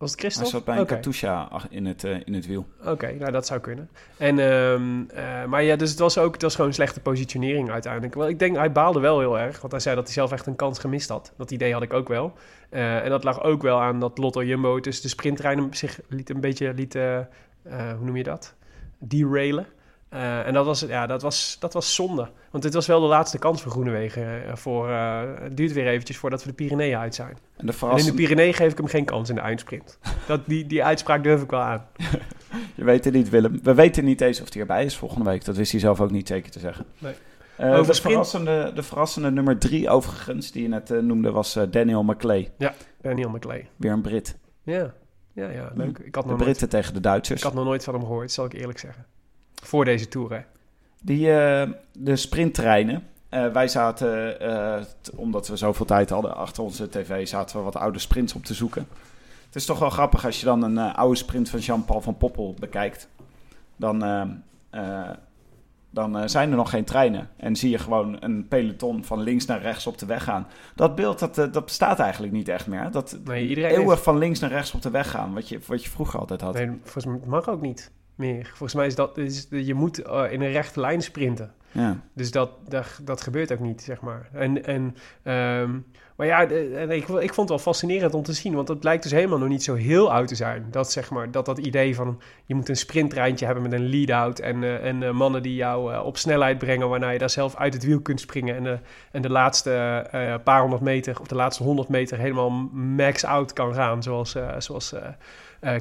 Was 0.00 0.10
het 0.10 0.20
Hij 0.20 0.30
Christophe? 0.30 0.56
zat 0.56 0.64
bij 0.64 0.74
een 0.76 0.82
Oké. 0.82 0.94
Katusha 0.94 1.48
in 1.70 1.86
het, 1.86 2.04
eh, 2.04 2.16
in 2.24 2.34
het 2.34 2.46
wiel. 2.46 2.66
Oké, 2.84 3.12
nou 3.12 3.32
dat 3.32 3.46
zou 3.46 3.60
kunnen. 3.60 3.90
En, 4.16 4.38
ehm, 4.38 5.02
eh, 5.08 5.44
maar 5.44 5.62
ja, 5.62 5.76
dus 5.76 5.90
het 5.90 5.98
was 5.98 6.18
ook 6.18 6.32
het 6.32 6.42
was 6.42 6.52
gewoon 6.54 6.66
een 6.66 6.74
slechte 6.74 7.00
positionering 7.00 7.70
uiteindelijk. 7.70 8.14
Wel, 8.14 8.28
ik 8.28 8.38
denk, 8.38 8.56
hij 8.56 8.72
baalde 8.72 9.00
wel 9.00 9.18
heel 9.18 9.38
erg, 9.38 9.60
want 9.60 9.72
hij 9.72 9.80
zei 9.80 9.94
dat 9.94 10.04
hij 10.04 10.12
zelf 10.12 10.32
echt 10.32 10.46
een 10.46 10.56
kans 10.56 10.78
gemist 10.78 11.08
had. 11.08 11.32
Dat 11.36 11.50
idee 11.50 11.72
had 11.72 11.82
ik 11.82 11.92
ook 11.92 12.08
wel. 12.08 12.32
Eh, 12.70 13.04
en 13.04 13.10
dat 13.10 13.24
lag 13.24 13.42
ook 13.42 13.62
wel 13.62 13.80
aan 13.80 14.00
dat 14.00 14.18
Lotto 14.18 14.44
Jumbo 14.44 14.80
dus 14.80 15.00
de 15.00 15.08
sprinttrein 15.08 15.74
zich 15.74 16.00
liet 16.08 16.30
een 16.30 16.40
beetje 16.40 16.74
liet, 16.74 16.94
hoe 17.62 18.04
noem 18.04 18.16
je 18.16 18.22
dat? 18.22 18.54
Derailen. 18.98 19.66
Eh, 20.10 20.46
en 20.46 20.52
dat 20.54 20.64
was, 20.66 20.80
ja, 20.80 21.06
dat, 21.06 21.22
was, 21.22 21.56
dat 21.60 21.72
was 21.72 21.94
zonde. 21.94 22.28
Want 22.50 22.62
dit 22.62 22.74
was 22.74 22.86
wel 22.86 23.00
de 23.00 23.06
laatste 23.06 23.38
kans 23.38 23.62
voor 23.62 23.70
Groenewegen. 23.72 24.46
eh, 24.46 24.56
voor, 24.56 24.88
eh, 24.88 25.20
het 25.40 25.56
duurt 25.56 25.72
weer 25.72 25.86
eventjes 25.86 26.16
voordat 26.16 26.42
we 26.42 26.48
de 26.48 26.54
Pyreneeën 26.54 26.98
uit 26.98 27.14
zijn. 27.14 27.38
En 27.56 27.66
de 27.66 27.72
En 27.80 27.96
in 27.98 28.04
de. 28.04 28.14
Pyreneeën 28.14 28.54
geef 28.54 28.70
ik 28.72 28.76
hem 28.78 28.86
geen 28.86 29.04
kans 29.04 29.28
in 29.28 29.34
de 29.34 29.40
eindsprint. 29.40 29.98
Dat, 30.26 30.40
die, 30.46 30.66
die 30.66 30.84
uitspraak 30.84 31.22
durf 31.22 31.42
ik 31.42 31.50
wel 31.50 31.60
aan. 31.60 31.86
Je 32.74 32.84
weet 32.84 33.04
het 33.04 33.14
niet, 33.14 33.28
Willem. 33.28 33.60
We 33.62 33.74
weten 33.74 34.04
niet 34.04 34.20
eens 34.20 34.40
of 34.40 34.52
hij 34.52 34.60
erbij 34.60 34.84
is 34.84 34.96
volgende 34.96 35.24
week. 35.30 35.44
Dat 35.44 35.56
wist 35.56 35.70
hij 35.72 35.80
zelf 35.80 36.00
ook 36.00 36.10
niet 36.10 36.28
zeker 36.28 36.50
te 36.50 36.58
zeggen. 36.58 36.84
Nee. 36.98 37.14
Over 37.58 37.86
de, 37.86 37.92
sprint- 37.92 38.00
verrassende, 38.00 38.72
de 38.74 38.82
verrassende 38.82 39.30
nummer 39.30 39.58
drie 39.58 39.88
overigens, 39.90 40.52
die 40.52 40.62
je 40.62 40.68
net 40.68 40.88
noemde, 41.02 41.30
was 41.30 41.58
Daniel 41.70 42.02
McClay. 42.02 42.50
Daniel 43.00 43.28
McLean. 43.30 43.62
Weer 43.76 43.92
een 43.92 44.00
Brit. 44.00 44.36
Ja, 44.62 44.92
ja, 45.32 45.48
ja 45.48 45.70
leuk. 45.74 45.98
Ik 45.98 46.14
had, 46.14 46.24
De 46.24 46.30
nog 46.30 46.38
nooit, 46.38 46.42
Britten 46.42 46.68
tegen 46.68 46.94
de 46.94 47.00
Duitsers. 47.00 47.38
ik 47.40 47.46
had 47.46 47.54
nog 47.54 47.64
nooit 47.64 47.84
van 47.84 47.94
hem 47.94 48.02
gehoord, 48.02 48.32
zal 48.32 48.44
ik 48.44 48.52
eerlijk 48.52 48.78
zeggen. 48.78 49.06
Voor 49.60 49.84
deze 49.84 50.08
tour, 50.08 50.32
hè. 50.32 50.40
Die, 51.02 51.32
eh, 51.32 51.68
de 51.92 52.16
sprinttreinen. 52.16 53.02
Eh, 53.28 53.46
wij 53.52 53.68
zaten, 53.68 54.40
eh, 54.40 54.82
omdat 55.16 55.48
we 55.48 55.56
zoveel 55.56 55.86
tijd 55.86 56.10
hadden 56.10 56.36
achter 56.36 56.62
onze 56.62 56.88
tv, 56.88 57.28
zaten 57.28 57.56
we 57.56 57.62
wat 57.62 57.76
oude 57.76 57.98
sprints 57.98 58.34
op 58.34 58.44
te 58.44 58.54
zoeken. 58.54 58.86
Het 59.46 59.54
is 59.54 59.64
toch 59.64 59.78
wel 59.78 59.90
grappig 59.90 60.24
als 60.24 60.38
je 60.40 60.44
dan 60.46 60.62
een 60.62 60.78
oude 60.78 61.16
sprint 61.16 61.48
van 61.50 61.58
Jean-Paul 61.60 62.00
van 62.00 62.16
Poppel 62.16 62.54
bekijkt. 62.58 63.08
Dan, 63.76 63.98
dan 65.90 66.28
zijn 66.28 66.50
er 66.50 66.56
nog 66.56 66.70
geen 66.70 66.84
treinen. 66.84 67.28
En 67.36 67.56
zie 67.56 67.70
je 67.70 67.78
gewoon 67.78 68.16
een 68.20 68.48
peloton 68.48 69.04
van 69.04 69.20
links 69.20 69.46
naar 69.46 69.60
rechts 69.62 69.86
op 69.86 69.98
de 69.98 70.06
weg 70.06 70.24
gaan. 70.24 70.46
Dat 70.74 70.94
beeld 70.94 71.18
dat, 71.18 71.34
dat 71.34 71.64
bestaat 71.64 71.98
eigenlijk 71.98 72.32
niet 72.32 72.48
echt 72.48 72.66
meer. 72.66 72.90
Dat 72.90 73.18
Nee, 73.24 73.48
iedereen 73.48 73.70
eeuwig 73.70 73.88
heeft- 73.90 74.02
van 74.02 74.18
links 74.18 74.38
naar 74.38 74.50
rechts 74.50 74.72
op 74.74 74.82
de 74.82 74.90
weg 74.90 75.10
gaan. 75.10 75.34
Wat 75.34 75.48
je, 75.48 75.58
wat 75.66 75.84
je 75.84 75.90
vroeger 75.90 76.20
altijd 76.20 76.40
had. 76.40 76.54
Nee, 76.54 76.70
volgens 76.82 77.04
mij 77.04 77.18
mag 77.26 77.48
ook 77.48 77.60
niet 77.60 77.90
meer. 78.20 78.46
Volgens 78.46 78.74
mij 78.74 78.86
is 78.86 78.94
dat... 78.94 79.18
Is, 79.18 79.46
je 79.50 79.74
moet 79.74 80.02
eh, 80.02 80.32
in 80.32 80.40
een 80.40 80.52
rechte 80.52 80.80
lijn 80.80 81.02
sprinten. 81.02 81.52
Ja. 81.72 82.00
Dus 82.12 82.30
dat, 82.30 82.50
dat, 82.68 83.00
dat 83.02 83.20
gebeurt 83.20 83.52
ook 83.52 83.60
niet, 83.60 83.82
zeg 83.82 84.00
maar. 84.00 84.28
En, 84.32 84.64
en, 84.64 84.96
ehm, 85.22 85.78
maar 86.16 86.26
ja, 86.26 86.46
de- 86.46 86.76
en 86.76 86.90
ik, 86.90 87.08
ik 87.08 87.34
vond 87.34 87.36
het 87.36 87.48
wel 87.48 87.58
fascinerend 87.58 88.14
om 88.14 88.22
te 88.22 88.32
zien, 88.32 88.54
want 88.54 88.68
het 88.68 88.80
blijkt 88.80 89.02
dus 89.02 89.12
helemaal 89.12 89.38
nog 89.38 89.48
niet 89.48 89.62
zo 89.62 89.74
heel 89.74 90.12
oud 90.12 90.28
te 90.28 90.34
zijn. 90.34 90.66
Dat, 90.70 90.92
zeg 90.92 91.10
maar, 91.10 91.30
dat, 91.30 91.46
dat 91.46 91.58
idee 91.58 91.94
van 91.94 92.20
je 92.44 92.54
moet 92.54 92.68
een 92.68 92.76
sprinttreintje 92.76 93.44
hebben 93.44 93.62
met 93.62 93.72
een 93.72 93.88
lead-out 93.88 94.38
en, 94.38 94.62
eh, 94.62 94.86
en 94.86 95.02
eh, 95.02 95.10
mannen 95.10 95.42
die 95.42 95.54
jou 95.54 96.04
op 96.04 96.16
snelheid 96.16 96.58
brengen, 96.58 96.88
waarna 96.88 97.10
je 97.10 97.18
daar 97.18 97.30
zelf 97.30 97.56
uit 97.56 97.74
het 97.74 97.84
wiel 97.84 98.00
kunt 98.00 98.20
springen 98.20 98.56
en 98.56 98.64
de, 98.64 98.78
en 99.12 99.22
de 99.22 99.30
laatste 99.30 100.38
paar 100.44 100.60
honderd 100.60 100.82
meter 100.82 101.20
of 101.20 101.26
de 101.26 101.34
laatste 101.34 101.62
honderd 101.62 101.88
meter 101.88 102.18
helemaal 102.18 102.50
max-out 102.72 103.52
kan 103.52 103.74
gaan, 103.74 104.02
zoals, 104.02 104.36
zoals 104.58 104.94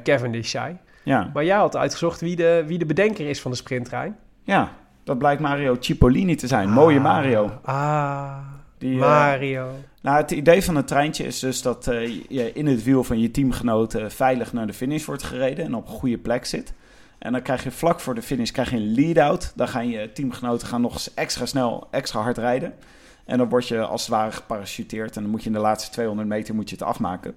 Cavendish 0.04 0.50
zei. 0.50 0.78
Ja. 1.04 1.30
Maar 1.34 1.46
jij 1.46 1.58
had 1.58 1.76
uitgezocht 1.76 2.22
wie 2.22 2.36
de, 2.36 2.64
wie 2.68 2.78
de 2.78 2.86
bedenker 2.86 3.30
is 3.30 3.42
van 3.42 3.52
de 3.52 3.58
sprinttrein. 3.58 4.18
ja, 4.44 4.72
dat 5.04 5.18
blijkt 5.18 5.42
Mario 5.42 5.78
Cipollini 5.80 6.36
te 6.36 6.48
zijn. 6.48 6.70
Mooie 6.70 6.98
Ah, 6.98 7.04
Mario. 7.04 7.52
Ah, 7.64 8.38
Die, 8.78 8.94
eh, 8.94 9.00
Mario. 9.00 9.70
Nou, 10.02 10.18
het 10.18 10.32
idee 10.32 10.64
van 10.64 10.76
het 10.76 10.88
treintje 10.88 11.24
is 11.26 11.40
dus 11.40 11.62
dat 11.62 11.88
eh, 11.88 12.08
je 12.30 12.54
in 12.54 12.68
het 12.68 12.84
wiel 12.84 13.04
van 13.04 13.20
je 13.20 13.32
teamgenoten 13.32 14.12
veilig 14.12 14.54
naar 14.54 14.68
de 14.68 14.74
finish 14.74 15.06
wordt 15.06 15.24
gereden 15.24 15.66
en 15.66 15.76
op 15.76 15.88
een 15.88 15.94
goede 15.94 16.18
plek 16.18 16.46
zit. 16.46 16.74
En 17.20 17.32
dan 17.32 17.42
krijg 17.42 17.64
je 17.64 17.72
vlak 17.72 18.00
voor 18.00 18.16
de 18.16 18.22
finish 18.22 18.52
krijg 18.52 18.70
je 18.70 18.76
een 18.76 18.94
lead-out. 18.94 19.54
Dan 19.56 19.68
gaan 19.68 19.90
je 19.90 20.12
teamgenoten 20.12 20.68
gaan 20.68 20.82
nog 20.82 20.94
eens 20.94 21.14
extra 21.14 21.46
snel, 21.46 21.88
extra 21.92 22.22
hard 22.22 22.38
rijden. 22.38 22.74
En 23.26 23.38
dan 23.38 23.50
word 23.50 23.68
je 23.68 23.80
als 23.80 24.02
het 24.02 24.10
ware 24.12 24.32
geparachuteerd. 24.32 25.16
En 25.16 25.22
dan 25.22 25.32
moet 25.32 25.42
je 25.42 25.48
in 25.48 25.56
de 25.56 25.62
laatste 25.62 25.92
200 25.92 26.28
meter 26.28 26.56
moet 26.56 26.70
je 26.70 26.76
het 26.76 26.86
afmaken. 26.86 27.34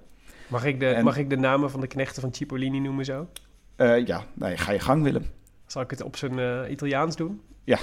Mag 0.47 0.65
ik, 0.65 0.79
de, 0.79 0.87
En- 0.87 1.03
mag 1.03 1.17
ik 1.17 1.29
de 1.29 1.37
namen 1.37 1.71
van 1.71 1.81
de 1.81 1.87
knechten 1.87 2.21
van 2.21 2.33
Cipollini 2.33 2.79
noemen 2.79 3.05
zo? 3.05 3.27
Eh, 3.83 4.05
ja, 4.05 4.23
nee, 4.33 4.57
ga 4.57 4.71
je 4.71 4.79
gang, 4.79 5.03
Willem. 5.03 5.25
Zal 5.65 5.81
ik 5.81 5.89
het 5.89 6.03
op 6.03 6.15
zijn 6.15 6.39
eh, 6.39 6.71
Italiaans 6.71 7.15
doen? 7.15 7.41
Ja. 7.63 7.77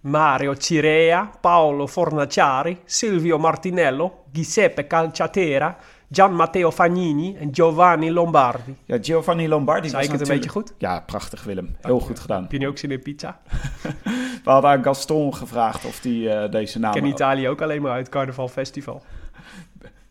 Mario 0.00 0.54
Cirea, 0.58 1.30
Paolo 1.40 1.86
Fornaciari, 1.86 2.78
Silvio 2.84 3.38
Martinello, 3.38 4.24
Giuseppe 4.32 4.86
Calciatera, 4.86 5.76
Gian 6.10 6.34
Matteo 6.34 6.70
Fagnini 6.70 7.36
en 7.36 7.48
Giovanni 7.52 8.10
Lombardi. 8.10 8.76
Ja, 8.84 8.98
Giovanni 9.00 9.48
Lombardi 9.48 9.88
Zei 9.88 10.04
ik 10.04 10.10
het 10.10 10.20
een 10.20 10.26
beetje 10.26 10.50
goed? 10.50 10.74
Ja, 10.78 11.00
prachtig 11.00 11.44
Willem. 11.44 11.76
Heel 11.80 12.00
goed 12.00 12.18
gedaan. 12.18 12.42
Heb 12.42 12.52
je 12.52 12.58
nu 12.58 12.68
ook 12.68 12.78
zin 12.78 12.90
in 12.90 13.02
pizza? 13.02 13.40
We 14.44 14.50
hadden 14.50 14.70
aan 14.70 14.82
Gaston 14.82 15.34
gevraagd 15.34 15.84
of 15.84 16.00
die 16.00 16.30
eh, 16.30 16.50
deze 16.50 16.78
naam... 16.78 16.94
Ik 16.94 17.02
ken 17.02 17.10
Italië 17.10 17.48
ook 17.48 17.62
alleen 17.62 17.82
maar 17.82 17.92
uit 17.92 18.08
Carnaval 18.08 18.48
Festival. 18.48 19.02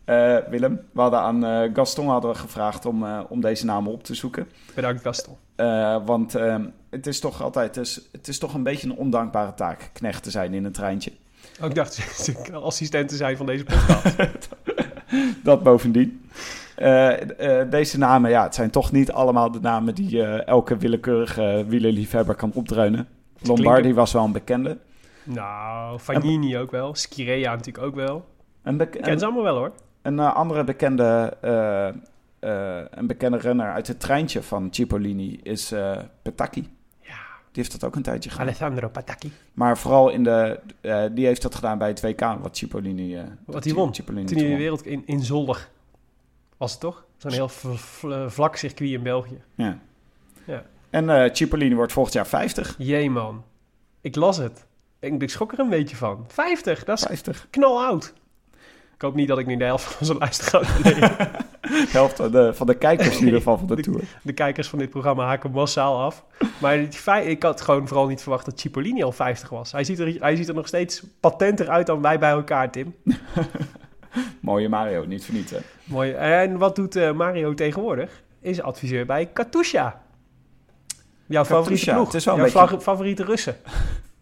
Eh, 0.08 0.36
Willem, 0.50 0.80
we 0.92 1.00
hadden 1.00 1.20
aan 1.20 1.44
eh, 1.44 1.70
Gaston 1.74 2.08
hadden 2.08 2.30
we 2.30 2.36
gevraagd 2.38 2.86
om, 2.86 3.04
eh, 3.04 3.20
om 3.28 3.40
deze 3.40 3.64
namen 3.64 3.92
op 3.92 4.02
te 4.04 4.14
zoeken. 4.14 4.48
Bedankt 4.74 5.02
Gaston. 5.02 5.36
Want 6.04 6.34
ehm, 6.34 6.64
het 6.90 7.06
is 7.06 7.20
toch 7.20 7.42
altijd, 7.42 7.74
het 7.76 7.86
is, 7.86 8.08
het 8.12 8.28
is 8.28 8.38
toch 8.38 8.54
een 8.54 8.62
beetje 8.62 8.88
een 8.88 8.96
ondankbare 8.96 9.54
taak, 9.54 9.90
knecht 9.92 10.22
te 10.22 10.30
zijn 10.30 10.54
in 10.54 10.64
een 10.64 10.72
treintje. 10.72 11.12
Ook 11.62 11.74
dacht 11.74 11.98
ik 12.28 12.50
assistent 12.52 13.08
te 13.08 13.16
zijn 13.16 13.36
van 13.36 13.46
deze 13.46 13.64
podcast. 13.64 14.16
Dat 15.44 15.62
bovendien. 15.62 16.28
Deze 17.70 17.98
namen, 17.98 18.30
ja, 18.30 18.42
het 18.42 18.54
zijn 18.54 18.70
toch 18.70 18.92
niet 18.92 19.12
allemaal 19.12 19.50
de 19.50 19.60
namen 19.60 19.94
die 19.94 20.22
elke 20.24 20.76
willekeurige 20.76 21.64
wielerliefhebber 21.68 22.34
kan 22.34 22.50
opdreunen. 22.54 23.08
Lombardi 23.42 23.94
was 23.94 24.12
wel 24.12 24.24
een 24.24 24.32
bekende. 24.32 24.78
nou, 25.24 25.98
Fagnini 25.98 26.58
ook 26.58 26.70
wel. 26.70 26.94
Schirea 26.94 27.50
natuurlijk 27.54 27.86
ook 27.86 27.94
wel. 27.94 28.24
Bek- 28.62 28.94
Ik 28.94 29.02
ken 29.02 29.18
ze 29.18 29.24
allemaal 29.24 29.42
wel 29.42 29.56
hoor. 29.56 29.72
Een, 30.02 30.18
eh, 30.18 30.34
andere 30.34 30.64
bekende, 30.64 31.36
eh, 31.40 31.88
eh, 31.88 32.84
een 32.90 33.06
bekende 33.06 33.36
renner 33.36 33.72
uit 33.72 33.86
het 33.86 34.00
treintje 34.00 34.42
van 34.42 34.68
Cipollini 34.70 35.40
is 35.42 35.74
Petacchi. 36.22 36.60
Ja. 37.00 37.14
Die 37.52 37.62
heeft 37.62 37.72
dat 37.72 37.84
ook 37.84 37.96
een 37.96 38.02
tijdje 38.02 38.30
gedaan. 38.30 38.46
Alessandro 38.46 38.88
Patacchi. 38.88 39.32
Maar 39.52 39.78
vooral 39.78 40.08
in 40.10 40.24
de, 40.24 40.60
die 41.12 41.26
heeft 41.26 41.42
dat 41.42 41.54
gedaan 41.54 41.78
bij 41.78 41.88
het 41.88 42.00
WK, 42.00 42.20
wat 42.20 42.56
Cipollini, 42.56 43.16
eh, 43.16 43.22
Wat 43.44 43.64
hij 43.64 43.74
won. 43.74 43.94
Cipollini 43.94 44.26
Toen 44.26 44.38
hij 44.38 44.48
de 44.48 44.56
wereld 44.56 44.86
in, 44.86 45.02
in 45.06 45.20
Zolder 45.20 45.68
was 46.56 46.70
het 46.70 46.80
toch? 46.80 47.04
Zo'n 47.16 47.32
heel 47.32 47.48
vlak 48.28 48.56
circuit 48.56 48.90
in 48.90 49.02
België. 49.02 49.42
Ja. 49.54 49.78
Ja. 50.44 50.64
En 50.90 51.10
eh 51.10 51.32
Cipollini 51.32 51.74
wordt 51.74 51.92
volgend 51.92 52.14
jaar 52.14 52.26
50. 52.26 52.74
Jee 52.78 53.10
man, 53.10 53.44
ik 54.00 54.16
las 54.16 54.36
het. 54.36 54.66
Ik, 54.98 55.22
ik 55.22 55.30
schrok 55.30 55.52
er 55.52 55.58
een 55.58 55.68
beetje 55.68 55.96
van. 55.96 56.24
50, 56.28 56.84
dat 56.84 56.98
is 56.98 57.04
50. 57.04 57.46
knaloud. 57.50 58.14
Ik 58.98 59.04
hoop 59.04 59.14
niet 59.14 59.28
dat 59.28 59.38
ik 59.38 59.46
nu 59.46 59.56
de 59.56 59.64
helft 59.64 59.84
van 59.84 59.96
onze 60.00 60.14
luisteraars 60.14 60.68
verleer. 60.68 61.16
De 61.60 61.86
helft 61.90 62.16
van 62.16 62.30
de, 62.30 62.54
van 62.54 62.66
de 62.66 62.74
kijkers 62.74 63.16
in 63.18 63.24
ieder 63.24 63.38
geval 63.38 63.58
van 63.58 63.66
de 63.66 63.76
De- 63.76 63.82
Tour. 63.82 64.00
De 64.22 64.32
kijkers 64.32 64.68
van 64.68 64.78
dit 64.78 64.90
programma 64.90 65.26
haken 65.26 65.50
massaal 65.50 66.00
af. 66.00 66.24
Maar 66.60 66.78
ik 67.24 67.42
had 67.42 67.60
gewoon 67.60 67.88
vooral 67.88 68.06
niet 68.06 68.20
verwacht 68.20 68.44
dat 68.44 68.60
Cipollini 68.60 69.02
al 69.02 69.12
50 69.12 69.48
was. 69.48 69.72
Hij 69.72 69.84
ziet 69.84 69.98
er, 69.98 70.16
hij 70.20 70.36
ziet 70.36 70.48
er 70.48 70.54
nog 70.54 70.66
steeds 70.66 71.02
patenter 71.20 71.68
uit 71.68 71.86
dan 71.86 72.02
wij 72.02 72.18
bij 72.18 72.30
elkaar, 72.30 72.70
Tim. 72.70 72.94
Mooie 74.40 74.68
Mario, 74.68 75.04
niet 75.06 75.50
hè. 75.50 75.58
Mooi. 75.84 76.12
En 76.12 76.58
wat 76.58 76.76
doet 76.76 76.96
eh, 76.96 77.12
Mario 77.12 77.54
tegenwoordig? 77.54 78.22
Is 78.40 78.62
adviseur 78.62 79.06
bij 79.06 79.26
Katusha. 79.26 80.02
Jouw 81.26 81.44
favoriete 81.44 81.84
Katusha, 81.84 81.92
ploeg. 81.94 82.06
het 82.06 82.14
is 82.14 82.24
wel 82.24 82.34
een 82.38 82.50
Jouw 82.50 82.62
beetje- 82.66 82.80
favoriete 82.80 83.24
Russen. 83.24 83.56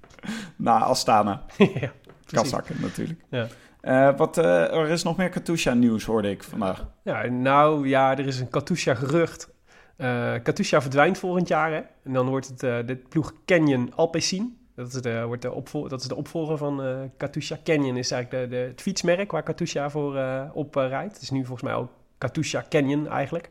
Na 0.57 0.79
Astana. 0.79 1.43
ja. 1.57 1.93
Kazakken 2.27 2.77
natuurlijk. 2.81 3.21
Ja. 3.31 3.47
Eh, 3.87 4.17
wat, 4.17 4.39
eh, 4.39 4.75
er 4.75 4.89
is 4.89 5.03
nog 5.03 5.17
meer 5.17 5.29
Katusha 5.29 5.75
nieuws 5.75 6.05
hoorde 6.05 6.31
ik 6.31 6.43
vandaag. 6.43 6.87
Ja, 7.03 7.27
nou 7.27 7.89
ja, 7.89 8.19
er 8.19 8.27
is 8.27 8.41
een 8.41 8.49
Katusha 8.49 8.95
gerucht. 8.95 9.55
Eh 9.97 10.35
Katusha 10.43 10.81
verdwijnt 10.83 11.19
volgend 11.19 11.49
jaar. 11.49 11.73
En 12.03 12.13
dan 12.13 12.29
wordt 12.29 12.47
het 12.47 12.59
de 12.61 13.03
ploeg 13.09 13.33
Canyon 13.45 13.93
Alpecin. 13.95 14.59
Dat 14.75 14.87
is 14.87 15.03
de, 15.03 15.25
wordt 15.27 15.43
de, 15.43 15.53
opvol 15.53 15.89
dat 15.89 16.01
is 16.01 16.07
de 16.07 16.15
opvolger 16.15 16.59
van 16.59 16.83
Katusha. 17.17 17.59
Canyon 17.65 17.97
is 17.97 18.11
eigenlijk 18.11 18.51
de, 18.51 18.57
de, 18.57 18.63
het 18.63 18.81
fietsmerk 18.81 19.31
waar 19.31 19.43
Katusha 19.43 19.91
voor 19.91 20.21
op 20.53 20.75
rijdt. 20.75 21.13
Het 21.13 21.23
is 21.23 21.31
nu 21.31 21.39
volgens 21.39 21.63
mij 21.63 21.75
ook 21.75 21.91
Katusha 22.19 22.65
Canyon 22.69 23.09
eigenlijk. 23.09 23.51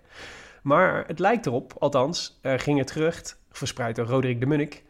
Maar 0.62 1.04
het 1.08 1.20
lijkt 1.20 1.46
erop, 1.46 1.74
althans, 1.80 2.40
er 2.42 2.60
ging 2.60 2.80
het 2.80 2.92
gerucht, 2.92 3.40
verspreid 3.52 3.96
door 3.96 4.06
Roderick 4.06 4.40
de 4.40 4.46
Munnik. 4.46 4.84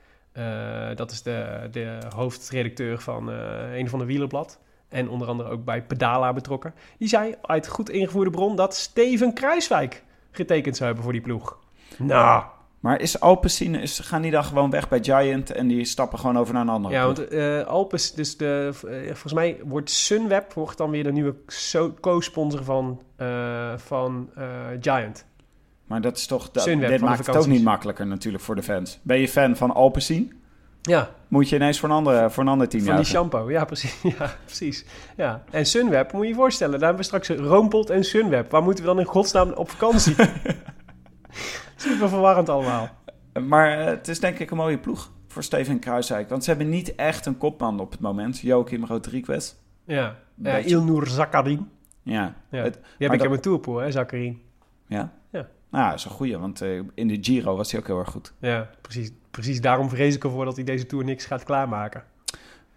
Dat 0.96 1.12
is 1.12 1.22
de, 1.22 1.68
de 1.72 1.98
hoofdredacteur 2.16 3.00
van 3.00 3.28
een 3.28 3.90
van 3.90 4.00
de 4.00 4.06
wielerblad. 4.06 4.60
En 4.96 5.10
onder 5.10 5.28
andere 5.28 5.50
ook 5.50 5.66
bij 5.66 5.84
Pedala 5.84 6.34
betrokken. 6.34 6.74
Die 6.98 7.08
zei 7.08 7.36
uit 7.42 7.68
goed 7.68 7.90
ingevoerde 7.90 8.30
bron 8.30 8.56
dat 8.56 8.76
Steven 8.76 9.34
Kruiswijk 9.34 10.04
getekend 10.32 10.76
zou 10.76 10.86
hebben 10.86 11.04
voor 11.04 11.14
die 11.14 11.22
ploeg. 11.22 11.58
Nou, 11.98 12.44
Maar 12.80 13.02
is 13.02 13.20
Alpecin, 13.20 13.76
is, 13.76 14.00
gaan 14.00 14.22
die 14.22 14.32
dan 14.32 14.44
gewoon 14.44 14.70
weg 14.70 14.90
bij 14.90 15.04
Giant 15.04 15.52
en 15.52 15.68
die 15.68 15.86
stappen 15.86 16.20
gewoon 16.20 16.38
over 16.38 16.54
naar 16.54 16.62
een 16.62 16.70
andere 16.70 16.94
ja, 16.94 17.12
ploeg? 17.12 17.30
want 17.30 17.68
Alpes, 17.68 18.14
dus 18.14 18.38
de, 18.38 18.70
eh, 18.88 19.06
volgens 19.06 19.34
mij 19.34 19.60
wordt 19.64 19.90
Sunweb 19.90 20.54
wordt 20.54 20.78
dan 20.78 20.90
weer 20.90 21.04
de 21.04 21.12
nieuwe 21.12 21.36
so- 21.48 21.94
co-sponsor 22.00 22.64
van, 22.64 23.02
eh, 23.16 23.74
van 23.78 24.30
Giant. 24.80 25.26
Maar 25.86 26.02
dat 26.02 26.18
is 26.18 26.26
toch, 26.26 26.52
dat, 26.52 26.64
Sunweb 26.64 26.90
dit 26.90 27.02
maakt 27.02 27.28
het 27.28 27.38
ook 27.38 27.48
niet 27.48 27.64
makkelijker 27.64 28.08
natuurlijk 28.08 28.44
voor 28.44 28.56
de 28.56 28.64
fans. 28.64 29.00
Ben 29.02 29.20
je 29.20 29.28
fan 29.28 29.56
van 29.56 29.74
Alpecin? 29.74 30.44
Ja, 30.88 31.10
Moet 31.28 31.50
je 31.50 31.56
ineens 31.56 31.80
voor 31.80 31.89
een, 31.89 31.95
andere, 31.95 32.30
voor 32.30 32.43
een 32.43 32.50
ander 32.50 32.67
team 32.69 32.84
van 32.84 32.95
die 32.95 33.06
shampoo. 33.06 33.50
Ja, 33.52 33.65
precies. 33.65 34.02
Ja, 34.19 34.36
precies. 34.45 34.86
Ja. 35.17 35.43
En 35.52 35.65
Sunweb, 35.65 36.12
moet 36.12 36.21
je 36.24 36.28
je 36.30 36.36
voorstellen, 36.36 36.80
daar 36.80 36.88
hebben 36.89 36.98
we 37.10 37.19
straks 37.19 37.30
Roompot 37.30 37.89
en 37.89 38.04
Sunweb. 38.04 38.52
Waar 38.52 38.63
moeten 38.63 38.84
we 38.84 38.89
dan 38.89 39.00
in 39.00 39.06
godsnaam 39.06 39.52
op 39.52 39.69
vakantie? 39.69 40.15
Super 41.76 42.10
verwarrend 42.10 42.50
allemaal. 42.50 42.89
Maar 43.48 43.80
eh, 43.80 43.86
het 43.86 44.08
is 44.08 44.19
denk 44.19 44.39
ik 44.39 44.52
een 44.52 44.58
mooie 44.58 44.78
ploeg 44.78 45.12
voor 45.28 45.43
Steven 45.43 45.80
Kruiswijk. 45.80 46.30
Want 46.30 46.43
ze 46.43 46.50
hebben 46.50 46.69
niet 46.69 46.95
echt 46.95 47.26
een 47.26 47.38
kopman 47.38 47.80
op 47.80 47.91
het 47.91 48.00
moment. 48.00 48.39
Joachim 48.39 48.86
Rodriguez. 48.86 49.54
Ja, 49.86 50.15
ja. 50.36 50.58
Ilnur 50.58 51.08
Zakarin. 51.08 51.69
Ja. 52.04 52.34
Ja. 52.52 52.63
Het- 52.63 52.74
Die 52.74 52.82
heb 52.98 53.02
ik 53.02 53.10
dat- 53.10 53.21
in 53.21 53.30
mijn 53.30 53.41
tourpool, 53.41 53.78
hè, 53.78 53.91
Zakarin. 53.91 54.41
ja? 54.88 55.12
Ja. 55.76 55.82
Nou, 55.82 55.90
dat 55.90 56.00
is 56.00 56.06
een 56.06 56.18
goeie, 56.18 56.38
want 56.38 56.62
eh, 56.62 56.80
in 56.94 57.08
de 57.08 57.18
Giro 57.22 57.56
was 57.56 57.72
hij 57.72 57.80
ook 57.80 57.88
heel 57.88 58.00
erg 58.00 58.10
goed. 58.10 58.34
Ja, 58.40 58.70
precies, 58.82 59.12
precies 59.32 59.62
daarom 59.62 59.90
vrees 59.90 60.16
ik 60.16 60.24
ervoor 60.24 60.46
dat 60.46 60.56
hij 60.56 60.66
deze 60.66 60.86
Tour 60.86 61.06
niks 61.06 61.26
gaat 61.26 61.44
klaarmaken. 61.44 62.04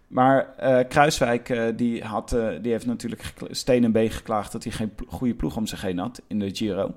Maar 0.08 0.54
eh, 0.56 0.88
Kruiswijk 0.88 1.48
eh, 1.48 1.64
die 1.76 2.04
had, 2.04 2.36
die 2.62 2.72
heeft 2.72 2.86
natuurlijk 2.86 3.32
steen 3.50 3.84
en 3.84 3.92
been 3.92 4.10
geklaagd 4.10 4.52
dat 4.52 4.62
hij 4.62 4.72
geen 4.72 4.92
goede 5.06 5.34
ploeg 5.34 5.56
om 5.56 5.66
zich 5.66 5.82
heen 5.82 5.98
had 5.98 6.22
in 6.26 6.38
de 6.38 6.54
Giro. 6.54 6.94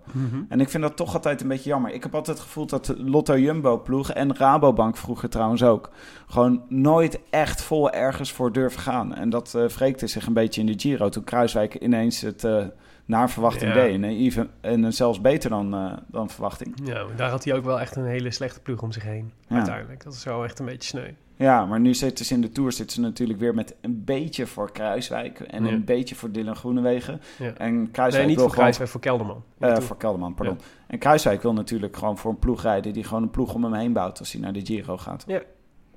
En 0.49 0.59
ik 0.59 0.69
vind 0.69 0.83
dat 0.83 0.95
toch 0.95 1.13
altijd 1.13 1.41
een 1.41 1.47
beetje 1.47 1.69
jammer. 1.69 1.93
Ik 1.93 2.03
heb 2.03 2.15
altijd 2.15 2.37
het 2.37 2.45
gevoel 2.45 2.65
dat 2.65 2.85
de 2.85 3.03
Lotto 3.03 3.37
Jumbo 3.37 3.79
ploeg 3.79 4.11
en 4.11 4.35
Rabobank 4.35 4.97
vroeger 4.97 5.29
trouwens 5.29 5.63
ook 5.63 5.89
gewoon 6.27 6.63
nooit 6.67 7.19
echt 7.29 7.61
vol 7.61 7.91
ergens 7.91 8.31
voor 8.31 8.51
durven 8.51 8.81
gaan. 8.81 9.15
En 9.15 9.29
dat 9.29 9.51
wreekte 9.51 10.07
zich 10.07 10.25
een 10.27 10.33
beetje 10.33 10.61
in 10.61 10.67
de 10.67 10.79
Giro 10.79 11.09
toen 11.09 11.23
Kruiswijk 11.23 11.75
ineens 11.75 12.21
het 12.21 12.45
naar 13.05 13.29
verwachting 13.29 13.73
Ja. 13.73 13.81
deed. 13.81 13.93
En, 13.93 14.03
even, 14.03 14.49
en 14.61 14.93
zelfs 14.93 15.21
beter 15.21 15.49
dan, 15.49 15.73
eh, 15.73 15.93
dan 16.07 16.29
verwachting. 16.29 16.73
Ja, 16.83 17.03
maar 17.03 17.15
daar 17.15 17.29
had 17.29 17.43
hij 17.43 17.53
ook 17.55 17.63
wel 17.63 17.79
echt 17.79 17.95
een 17.95 18.05
hele 18.05 18.31
slechte 18.31 18.59
ploeg 18.61 18.81
om 18.81 18.91
zich 18.91 19.03
heen. 19.03 19.31
Ja. 19.47 19.55
Uiteindelijk. 19.55 20.03
Dat 20.03 20.13
is 20.13 20.23
wel 20.23 20.43
echt 20.43 20.59
een 20.59 20.65
beetje 20.65 20.87
sneu. 20.89 21.07
Ja, 21.35 21.65
maar 21.65 21.79
nu 21.79 21.93
zitten 21.93 22.25
ze 22.25 22.33
in 22.33 22.41
de 22.41 22.51
Tour 22.51 22.71
zitten 22.71 22.95
ze 22.95 23.01
natuurlijk 23.01 23.39
weer 23.39 23.53
met 23.55 23.75
een 23.81 24.03
beetje 24.03 24.47
voor 24.47 24.71
Kruiswijk 24.71 25.39
en 25.39 25.65
Ja. 25.65 25.71
een 25.71 25.83
beetje 25.85 26.15
voor 26.15 26.31
Dylan 26.31 26.55
Groenewegen. 26.55 27.21
Ja. 27.37 27.53
En 27.53 27.91
Kruiswijk 27.91 28.11
Nee, 28.13 28.25
niet 28.25 28.35
wil 28.35 28.35
voor 28.35 28.35
gewoon 28.35 28.53
Kruiswijk, 28.53 28.89
voor 28.89 28.99
Kelderman. 29.01 29.43
Eh, 29.59 29.77
voor 29.77 29.97
Kelderman, 29.97 30.33
pardon. 30.33 30.57
En 30.87 30.97
Kruiswijk 30.99 31.41
wil 31.41 31.53
natuurlijk 31.53 31.97
gewoon 31.97 32.17
voor 32.17 32.31
een 32.31 32.39
ploeg 32.39 32.61
rijden 32.61 32.93
die 32.93 33.03
gewoon 33.03 33.23
een 33.23 33.29
ploeg 33.29 33.53
om 33.53 33.63
hem 33.63 33.73
heen 33.73 33.93
bouwt 33.93 34.19
als 34.19 34.31
hij 34.31 34.41
naar 34.41 34.53
de 34.53 34.65
Giro 34.65 34.97
gaat. 34.97 35.25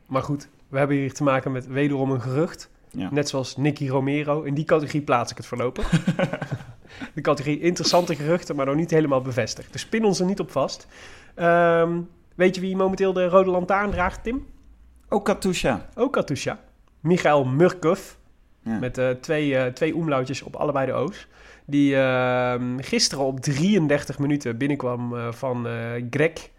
Maar 0.06 0.22
goed, 0.22 0.48
we 0.68 0.78
hebben 0.78 0.96
hier 0.96 1.12
te 1.12 1.22
maken 1.22 1.52
met 1.52 1.66
wederom 1.66 2.10
een 2.10 2.20
gerucht. 2.22 2.70
Ja. 2.90 3.08
Net 3.12 3.28
zoals 3.28 3.56
Nicky 3.56 3.88
Romero. 3.88 4.42
In 4.42 4.54
die 4.54 4.64
categorie 4.64 5.02
plaats 5.02 5.30
ik 5.30 5.36
het 5.36 5.46
voorlopig. 5.46 5.90
de 7.14 7.20
categorie 7.20 7.60
interessante 7.60 8.14
geruchten, 8.14 8.56
maar 8.56 8.66
nog 8.66 8.74
niet 8.74 8.90
helemaal 8.90 9.22
bevestigd. 9.22 9.72
Dus 9.72 9.86
pin 9.86 10.04
ons 10.04 10.20
er 10.20 10.26
niet 10.26 10.40
op 10.40 10.50
vast. 10.50 10.86
Ehm, 11.34 12.00
weet 12.34 12.54
je 12.54 12.60
wie 12.60 12.76
momenteel 12.76 13.12
de 13.12 13.28
rode 13.28 13.50
lantaarn 13.50 13.90
draagt, 13.90 14.22
Tim? 14.22 14.46
Ook 15.08 15.24
Katusha. 15.24 15.88
Ook 15.94 16.12
Katusha. 16.12 16.60
Michael 17.00 17.44
Murkov. 17.44 18.14
Ja. 18.64 18.78
Met 18.78 18.98
eh, 18.98 19.10
twee, 19.10 19.56
eh, 19.56 19.72
twee 19.72 19.94
omlautjes 19.94 20.42
op 20.42 20.56
allebei 20.56 20.86
de 20.86 20.92
O's. 20.92 21.26
Die 21.66 21.96
ehm, 21.96 22.78
gisteren 22.78 23.24
op 23.24 23.40
33 23.40 24.18
minuten 24.18 24.56
binnenkwam 24.56 25.16
eh, 25.16 25.32
van 25.32 25.66
Greg 26.10 26.52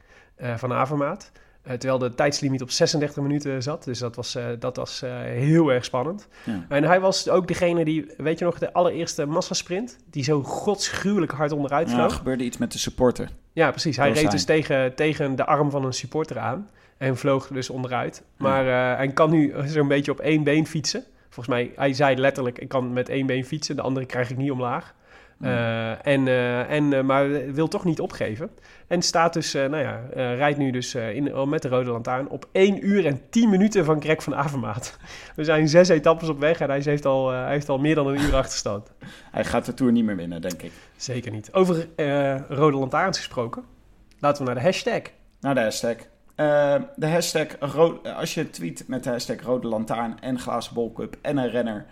van 0.55 0.73
Avermaat. 0.73 1.31
Eh, 1.65 1.73
terwijl 1.73 1.99
de 1.99 2.15
tijdslimiet 2.15 2.61
op 2.61 2.71
36 2.71 3.23
minuten 3.23 3.63
zat. 3.63 3.83
Dus 3.83 3.99
dat 3.99 4.15
was, 4.15 4.35
eh, 4.35 4.45
dat 4.59 4.75
was 4.75 5.01
eh, 5.01 5.17
heel 5.19 5.71
erg 5.71 5.85
spannend. 5.85 6.27
Ja. 6.43 6.65
En 6.69 6.83
hij 6.83 6.99
was 6.99 7.29
ook 7.29 7.47
degene 7.47 7.85
die, 7.85 8.11
weet 8.17 8.39
je 8.39 8.45
nog, 8.45 8.59
de 8.59 8.73
allereerste 8.73 9.25
massasprint... 9.25 9.97
die 10.09 10.23
zo 10.23 10.43
godsgruwelijk 10.43 11.31
hard 11.31 11.51
onderuit 11.51 11.89
Ja, 11.89 11.95
vloog. 11.95 12.11
er 12.11 12.17
gebeurde 12.17 12.43
iets 12.43 12.57
met 12.57 12.71
de 12.71 12.77
supporter. 12.77 13.29
Ja, 13.53 13.69
precies. 13.69 13.97
Hij 13.97 14.11
reed 14.11 14.31
dus 14.31 14.45
tegen, 14.45 14.95
tegen 14.95 15.35
de 15.35 15.45
arm 15.45 15.71
van 15.71 15.85
een 15.85 15.93
supporter 15.93 16.39
aan. 16.39 16.69
En 16.97 17.17
vloog 17.17 17.47
dus 17.47 17.69
onderuit. 17.69 18.23
Maar 18.37 18.65
hij 18.97 19.07
kan 19.07 19.29
nu 19.29 19.53
zo'n 19.65 19.87
beetje 19.87 20.11
op 20.11 20.19
één 20.19 20.43
been 20.43 20.67
fietsen. 20.67 21.03
Volgens 21.29 21.47
mij, 21.55 21.71
hij 21.75 21.93
zei 21.93 22.15
letterlijk, 22.15 22.59
ik 22.59 22.67
kan 22.67 22.93
met 22.93 23.09
één 23.09 23.25
been 23.25 23.45
fietsen. 23.45 23.75
De 23.75 23.81
andere 23.81 24.05
krijg 24.05 24.29
ik 24.29 24.37
niet 24.37 24.51
omlaag. 24.51 24.93
Eh, 25.41 26.07
en, 26.07 26.27
eh, 26.27 26.71
en, 26.71 26.93
eh, 26.93 27.03
maar 27.03 27.53
wil 27.53 27.67
toch 27.67 27.83
niet 27.83 27.99
opgeven. 27.99 28.49
En 28.87 29.01
staat 29.01 29.33
dus, 29.33 29.53
nou 29.53 29.77
ja, 29.77 30.01
rijdt 30.13 30.57
nu 30.57 30.71
dus 30.71 30.95
in, 30.95 31.35
oh, 31.35 31.47
met 31.47 31.61
de 31.61 31.67
rode 31.67 31.89
lantaarn 31.89 32.29
op 32.29 32.47
1 32.51 32.87
uur 32.87 33.05
en 33.05 33.21
10 33.29 33.49
minuten 33.49 33.85
van 33.85 34.01
Greg 34.01 34.23
van 34.23 34.35
Avermaat. 34.35 34.97
We 35.35 35.43
zijn 35.43 35.67
zes 35.67 35.89
etappes 35.89 36.29
op 36.29 36.39
weg 36.39 36.59
en 36.59 36.69
hij 36.69 36.81
heeft 36.83 37.05
al, 37.05 37.29
hij 37.29 37.51
heeft 37.51 37.69
al 37.69 37.77
meer 37.77 37.95
dan 37.95 38.07
een 38.07 38.21
uur 38.21 38.35
achterstand. 38.43 38.91
Hij 39.31 39.43
gaat 39.43 39.65
de 39.65 39.73
Tour 39.73 39.91
niet 39.91 40.05
meer 40.05 40.15
winnen, 40.15 40.41
denk 40.41 40.61
ik. 40.61 40.71
Zeker 40.95 41.31
niet. 41.31 41.53
Over 41.53 41.87
rode 42.49 42.77
lantaarns 42.77 43.17
gesproken. 43.17 43.63
Laten 44.19 44.39
we 44.39 44.45
naar 44.51 44.61
de 44.61 44.65
hashtag. 44.65 45.01
Nou, 45.39 45.55
de 45.55 45.61
hashtag. 45.61 45.95
De 46.95 47.07
hashtag, 47.07 47.47
ro- 47.59 48.01
als 48.15 48.33
je 48.33 48.49
tweet 48.49 48.83
met 48.87 49.03
de 49.03 49.09
hashtag 49.09 49.41
Rode 49.41 49.67
Lantaarn 49.67 50.19
en 50.21 50.39
Glazen 50.39 50.73
Bol 50.73 50.93
Cup 50.93 51.17
en 51.21 51.37
een 51.37 51.49
renner 51.49 51.85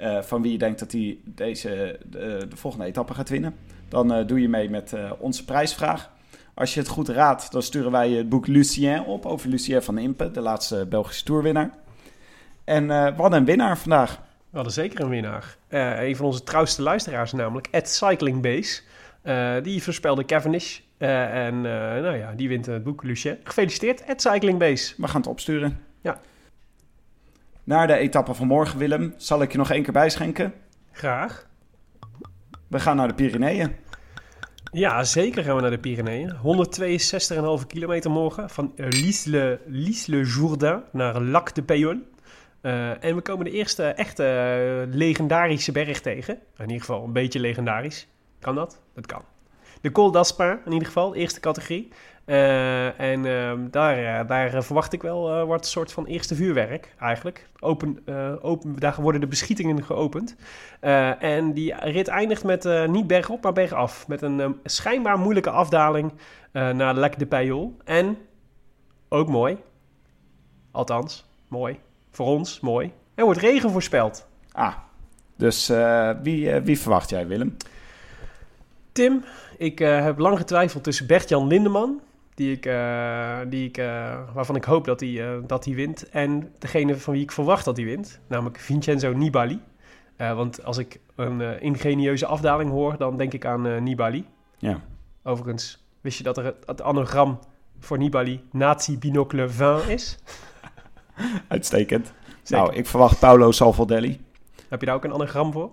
eh, 0.00 0.22
van 0.22 0.42
wie 0.42 0.52
je 0.52 0.58
denkt 0.58 0.78
dat 0.78 0.92
hij 0.92 1.18
deze, 1.24 1.98
de, 2.06 2.46
de 2.48 2.56
volgende 2.56 2.86
etappe 2.86 3.14
gaat 3.14 3.28
winnen, 3.28 3.54
dan 3.88 4.12
eh, 4.12 4.26
doe 4.26 4.40
je 4.40 4.48
mee 4.48 4.70
met 4.70 4.92
eh, 4.92 5.12
onze 5.18 5.44
prijsvraag. 5.44 6.10
Als 6.54 6.74
je 6.74 6.80
het 6.80 6.88
goed 6.88 7.08
raadt, 7.08 7.52
dan 7.52 7.62
sturen 7.62 7.90
wij 7.90 8.10
je 8.10 8.16
het 8.16 8.28
boek 8.28 8.46
Lucien 8.46 9.04
op 9.04 9.26
over 9.26 9.48
Lucien 9.48 9.82
van 9.82 9.98
Impe, 9.98 10.30
de 10.30 10.40
laatste 10.40 10.86
Belgische 10.88 11.24
toerwinnaar. 11.24 11.70
En 12.64 12.90
eh 12.90 13.06
we 13.16 13.20
hadden 13.20 13.38
een 13.38 13.44
winnaar 13.44 13.78
vandaag. 13.78 14.16
We 14.50 14.56
hadden 14.56 14.72
zeker 14.72 15.00
een 15.00 15.08
winnaar. 15.08 15.56
Eh, 15.68 16.02
een 16.02 16.16
van 16.16 16.26
onze 16.26 16.42
trouwste 16.42 16.82
luisteraars 16.82 17.32
namelijk, 17.32 17.68
at 17.72 17.88
Cyclingbase. 17.88 18.82
Eh, 19.22 19.56
die 19.62 19.82
voorspelde 19.82 20.24
Cavendish. 20.24 20.80
Eh, 20.98 21.46
en 21.46 21.54
eh, 21.54 22.02
nou 22.02 22.16
ja, 22.16 22.32
die 22.32 22.48
wint 22.48 22.66
het 22.66 22.84
boek 22.84 23.02
Lucien. 23.02 23.38
Gefeliciteerd, 23.44 24.06
at 24.06 24.20
Cyclingbase. 24.20 24.94
We 24.96 25.08
gaan 25.08 25.20
het 25.20 25.30
opsturen. 25.30 25.80
Ja. 26.00 26.20
Naar 27.70 27.86
de 27.86 27.96
etappe 27.96 28.34
van 28.34 28.46
morgen, 28.46 28.78
Willem, 28.78 29.14
zal 29.16 29.42
ik 29.42 29.52
je 29.52 29.58
nog 29.58 29.70
één 29.70 29.82
keer 29.82 29.92
bijschenken. 29.92 30.54
Graag. 30.92 31.46
We 32.68 32.80
gaan 32.80 32.96
naar 32.96 33.08
de 33.08 33.14
Pyreneeën. 33.14 33.76
Ja, 34.72 35.04
zeker 35.04 35.44
gaan 35.44 35.54
we 35.54 35.60
naar 35.60 35.70
de 35.70 35.78
Pyreneeën. 35.78 36.36
162,5 37.60 37.66
kilometer 37.66 38.10
morgen. 38.10 38.50
Van 38.50 38.72
Lisle, 38.76 39.60
Lisle 39.66 40.24
Jourdain 40.24 40.82
naar 40.92 41.20
Lac 41.20 41.54
de 41.54 41.62
Payon. 41.62 42.04
Eh, 42.60 43.04
en 43.04 43.14
we 43.14 43.20
komen 43.20 43.44
de 43.44 43.50
eerste 43.50 43.84
echte 43.84 44.24
eh, 44.24 44.94
legendarische 44.94 45.72
berg 45.72 46.00
tegen. 46.00 46.34
In 46.34 46.64
ieder 46.64 46.80
geval 46.80 47.04
een 47.04 47.12
beetje 47.12 47.40
legendarisch. 47.40 48.08
Kan 48.38 48.54
dat? 48.54 48.80
Dat 48.94 49.06
kan. 49.06 49.22
De 49.80 49.92
Col 49.92 50.10
d'Aspin 50.10 50.58
in 50.64 50.72
ieder 50.72 50.86
geval, 50.86 51.14
eerste 51.14 51.40
categorie. 51.40 51.88
Eh, 52.30 53.00
en 53.00 53.26
ehm, 53.26 53.70
daar, 53.70 53.98
eh, 53.98 54.28
daar 54.28 54.54
eh, 54.54 54.62
verwacht 54.62 54.92
ik 54.92 55.02
wel 55.02 55.46
wat 55.46 55.66
soort 55.66 55.92
van 55.92 56.06
eerste 56.06 56.34
vuurwerk 56.34 56.94
eigenlijk. 56.98 57.48
Open, 57.60 57.98
open, 58.42 58.78
daar 58.78 58.96
worden 59.00 59.20
de 59.20 59.26
beschietingen 59.26 59.84
geopend. 59.84 60.36
En 61.18 61.52
die 61.52 61.74
rit 61.74 62.08
eindigt 62.08 62.44
met 62.44 62.88
niet 62.88 63.06
bergop, 63.06 63.42
maar 63.42 63.52
bergaf. 63.52 64.08
Met 64.08 64.22
een 64.22 64.40
ehm, 64.40 64.52
schijnbaar 64.64 65.18
moeilijke 65.18 65.50
afdaling 65.50 66.12
naar 66.52 66.94
Lac 66.94 67.18
de 67.18 67.26
Payol. 67.26 67.76
En 67.84 68.18
ook 69.08 69.28
mooi. 69.28 69.56
Althans, 70.70 71.24
mooi. 71.48 71.78
Voor 72.10 72.26
ons 72.26 72.60
mooi. 72.60 72.92
Er 73.14 73.24
wordt 73.24 73.40
regen 73.40 73.70
voorspeld. 73.70 74.26
Ah, 74.52 74.74
dus 75.36 75.72
wie, 76.22 76.60
wie 76.60 76.80
verwacht 76.80 77.10
jij, 77.10 77.26
Willem? 77.26 77.56
Tim, 78.92 79.24
ik 79.58 79.78
heb 79.78 80.18
lang 80.18 80.38
getwijfeld 80.38 80.84
tussen 80.84 81.06
Bert-Jan 81.06 81.46
Lindeman, 81.46 82.00
die 82.40 82.52
ik, 82.52 82.66
eh, 82.66 83.38
die 83.48 83.68
ik, 83.68 83.76
eh, 83.76 84.18
waarvan 84.32 84.56
ik 84.56 84.64
hoop 84.64 84.84
dat 84.84 85.00
hij, 85.00 85.28
eh, 85.28 85.38
dat 85.46 85.64
hij 85.64 85.74
wint, 85.74 86.08
en 86.08 86.52
degene 86.58 86.96
van 86.96 87.12
wie 87.12 87.22
ik 87.22 87.32
verwacht 87.32 87.64
dat 87.64 87.76
hij 87.76 87.86
wint, 87.86 88.20
namelijk 88.26 88.58
Vincenzo 88.58 89.12
Nibali. 89.12 89.60
Want 90.16 90.64
als 90.64 90.78
ik 90.78 91.00
een 91.14 91.60
ingenieuze 91.60 92.26
afdaling 92.26 92.70
hoor, 92.70 92.96
dan 92.96 93.16
denk 93.16 93.32
ik 93.32 93.44
aan 93.44 93.82
Nibali. 93.82 94.26
Ja. 94.58 94.80
Overigens, 95.22 95.84
wist 96.00 96.18
je 96.18 96.24
dat 96.24 96.38
er 96.38 96.44
het, 96.44 96.56
het 96.66 96.82
anagram 96.82 97.38
voor 97.78 97.98
Nibali 97.98 98.42
Nazi 98.52 98.98
Binocle 98.98 99.46
20 99.46 99.88
is? 99.88 100.18
Uitstekend. 101.48 102.12
Zeker. 102.42 102.64
Nou, 102.64 102.76
ik 102.78 102.86
verwacht 102.86 103.18
Paolo 103.18 103.50
Salvadelli. 103.50 104.20
Heb 104.68 104.80
je 104.80 104.86
daar 104.86 104.94
ook 104.94 105.04
een 105.04 105.12
anagram 105.12 105.52
voor? 105.52 105.70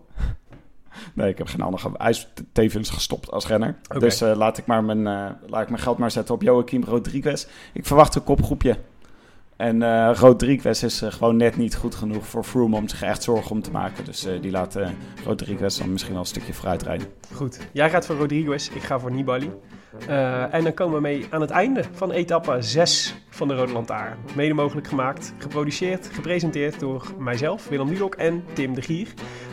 Nee, 1.17 1.29
ik 1.29 1.37
heb 1.37 1.47
geen 1.47 1.61
andere. 1.61 1.89
Hij 1.93 2.09
is 2.09 2.27
tevens 2.51 2.89
gestopt 2.89 3.31
als 3.31 3.47
renner. 3.47 3.75
Dus 3.99 4.21
eh, 4.21 4.35
laat, 4.35 4.57
ik 4.57 4.65
maar 4.65 4.83
mijn, 4.83 5.07
eh, 5.07 5.49
laat 5.49 5.61
ik 5.61 5.69
mijn 5.69 5.81
geld 5.81 5.97
maar 5.97 6.11
zetten 6.11 6.33
op 6.33 6.41
Joaquim 6.41 6.83
Rodriguez. 6.83 7.47
Ik 7.73 7.85
verwacht 7.85 8.15
een 8.15 8.23
kopgroepje. 8.23 8.77
En 9.55 9.81
eh, 9.81 10.15
Rodriguez 10.15 10.83
is 10.83 11.01
gewoon 11.05 11.37
net 11.37 11.57
niet 11.57 11.75
goed 11.75 11.95
genoeg 11.95 12.27
voor 12.27 12.43
Froome 12.43 12.75
om 12.75 12.87
zich 12.87 13.01
echt 13.01 13.23
zorgen 13.23 13.51
om 13.51 13.61
te 13.61 13.71
maken. 13.71 14.05
Dus 14.05 14.27
die 14.41 14.51
laat 14.51 14.77
Rodriguez 15.25 15.77
dan 15.77 15.91
misschien 15.91 16.13
wel 16.13 16.21
een 16.21 16.27
stukje 16.27 16.53
vooruit 16.53 16.83
rijden. 16.83 17.07
Goed, 17.33 17.59
jij 17.71 17.89
gaat 17.89 18.05
voor 18.05 18.15
Rodriguez, 18.15 18.69
ik 18.69 18.83
ga 18.83 18.99
voor 18.99 19.11
Nibali. 19.11 19.51
En 20.51 20.63
dan 20.63 20.73
komen 20.73 20.95
we 20.95 21.01
mee 21.01 21.27
aan 21.29 21.41
het 21.41 21.49
einde 21.49 21.83
van 21.91 22.11
etappe 22.11 22.57
6 22.59 23.15
van 23.37 23.47
de 23.47 23.55
Rode 23.55 23.71
Lantaarn. 23.71 24.17
Mede 24.35 24.53
mogelijk 24.53 24.87
gemaakt, 24.87 25.33
geproduceerd, 25.37 26.09
gepresenteerd 26.13 26.79
door 26.79 27.13
mijzelf, 27.19 27.67
Willem 27.67 27.87
Dudok 27.87 28.15
en 28.15 28.43
Tim 28.53 28.73
de 28.73 28.81
Gier. 28.81 29.07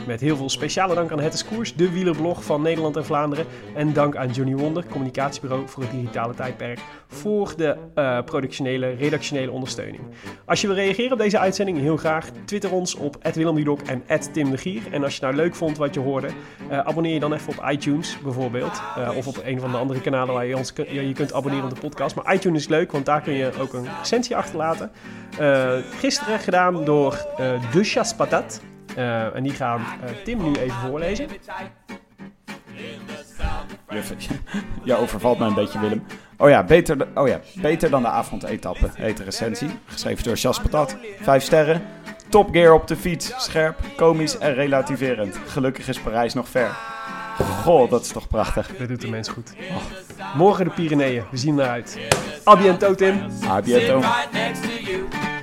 Met 0.07 0.21
heel 0.21 0.37
veel 0.37 0.49
speciale 0.49 0.95
dank 0.95 1.11
aan 1.11 1.19
Het 1.19 1.33
is 1.33 1.45
Koers, 1.45 1.75
de 1.75 1.91
wielerblog 1.91 2.43
van 2.43 2.61
Nederland 2.61 2.95
en 2.95 3.05
Vlaanderen. 3.05 3.45
En 3.75 3.93
dank 3.93 4.15
aan 4.15 4.29
Johnny 4.29 4.55
Wonder, 4.55 4.85
communicatiebureau 4.85 5.67
voor 5.67 5.83
het 5.83 5.91
digitale 5.91 6.33
tijdperk, 6.33 6.79
voor 7.07 7.53
de 7.57 7.77
eh, 7.95 8.21
productionele, 8.23 8.89
redactionele 8.89 9.51
ondersteuning. 9.51 10.03
Als 10.45 10.61
je 10.61 10.67
wil 10.67 10.75
reageren 10.75 11.11
op 11.11 11.19
deze 11.19 11.39
uitzending, 11.39 11.79
heel 11.79 11.97
graag. 11.97 12.29
Twitter 12.45 12.71
ons 12.71 12.95
op 12.95 13.17
Willem 13.33 13.55
Dudok 13.55 13.81
en 13.81 14.03
Tim 14.31 14.51
de 14.51 14.57
Gier. 14.57 14.81
En 14.91 15.03
als 15.03 15.15
je 15.15 15.21
nou 15.21 15.35
leuk 15.35 15.55
vond 15.55 15.77
wat 15.77 15.93
je 15.93 15.99
hoorde, 15.99 16.27
eh, 16.69 16.79
abonneer 16.79 17.13
je 17.13 17.19
dan 17.19 17.33
even 17.33 17.53
op 17.57 17.69
iTunes 17.71 18.17
bijvoorbeeld. 18.23 18.81
Eh, 18.97 19.17
of 19.17 19.27
op 19.27 19.41
een 19.43 19.59
van 19.59 19.71
de 19.71 19.77
andere 19.77 20.01
kanalen 20.01 20.33
waar 20.33 20.45
je 20.45 20.57
ons 20.57 20.73
je 20.75 21.13
kunt 21.13 21.33
abonneren 21.33 21.65
op 21.65 21.75
de 21.75 21.79
podcast. 21.79 22.15
Maar 22.15 22.33
iTunes 22.33 22.61
is 22.61 22.67
leuk, 22.67 22.91
want 22.91 23.05
daar 23.05 23.21
kun 23.21 23.33
je 23.33 23.51
ook 23.59 23.73
een 23.75 23.89
recensie 23.99 24.35
achterlaten. 24.35 24.91
Eh, 25.39 25.71
gisteren 25.99 26.39
gedaan 26.39 26.85
door 26.85 27.13
eh 27.37 27.71
De 27.71 27.83
Chas 27.83 28.15
Patat. 28.15 28.61
Eh, 28.95 29.35
en 29.35 29.43
die 29.43 29.51
gaan 29.53 29.79
eh, 29.79 30.09
Tim 30.23 30.43
nu 30.43 30.53
even 30.55 30.77
voorlezen. 30.87 31.27
Je 34.83 34.95
overvalt 34.95 35.39
mij 35.39 35.47
een 35.47 35.53
beetje, 35.53 35.79
Willem. 35.79 36.03
Oh 36.37 36.49
ja, 36.49 36.63
beter, 36.63 36.97
de- 36.97 37.07
oh 37.15 37.27
ja, 37.27 37.39
beter 37.55 37.89
dan 37.89 38.01
de 38.01 38.07
avondetappe, 38.07 38.89
heet 38.93 39.17
de 39.17 39.23
recensie. 39.23 39.69
Geschreven 39.85 40.23
door 40.23 40.35
Jas 40.35 40.59
Patat. 40.61 40.95
Vijf 41.21 41.43
sterren. 41.43 41.81
Top 42.29 42.49
gear 42.51 42.73
op 42.73 42.87
de 42.87 42.95
fiets. 42.95 43.33
Scherp, 43.37 43.79
komisch 43.95 44.37
en 44.37 44.53
relativerend. 44.53 45.39
Gelukkig 45.47 45.87
is 45.87 45.99
Parijs 45.99 46.33
nog 46.33 46.49
ver. 46.49 46.94
Goh, 47.43 47.89
dat 47.89 48.01
is 48.01 48.11
toch 48.11 48.27
prachtig. 48.27 48.77
Dat 48.77 48.87
doet 48.87 49.01
de 49.01 49.09
mens 49.09 49.27
goed. 49.29 49.53
Morgen 50.35 50.65
de 50.65 50.71
Pyreneeën. 50.71 51.23
We 51.31 51.37
zien. 51.37 51.61
A 52.47 52.55
biento, 52.57 52.95
Tim. 52.95 53.21
A 53.47 53.61
biento. 53.61 54.01
to 54.01 55.34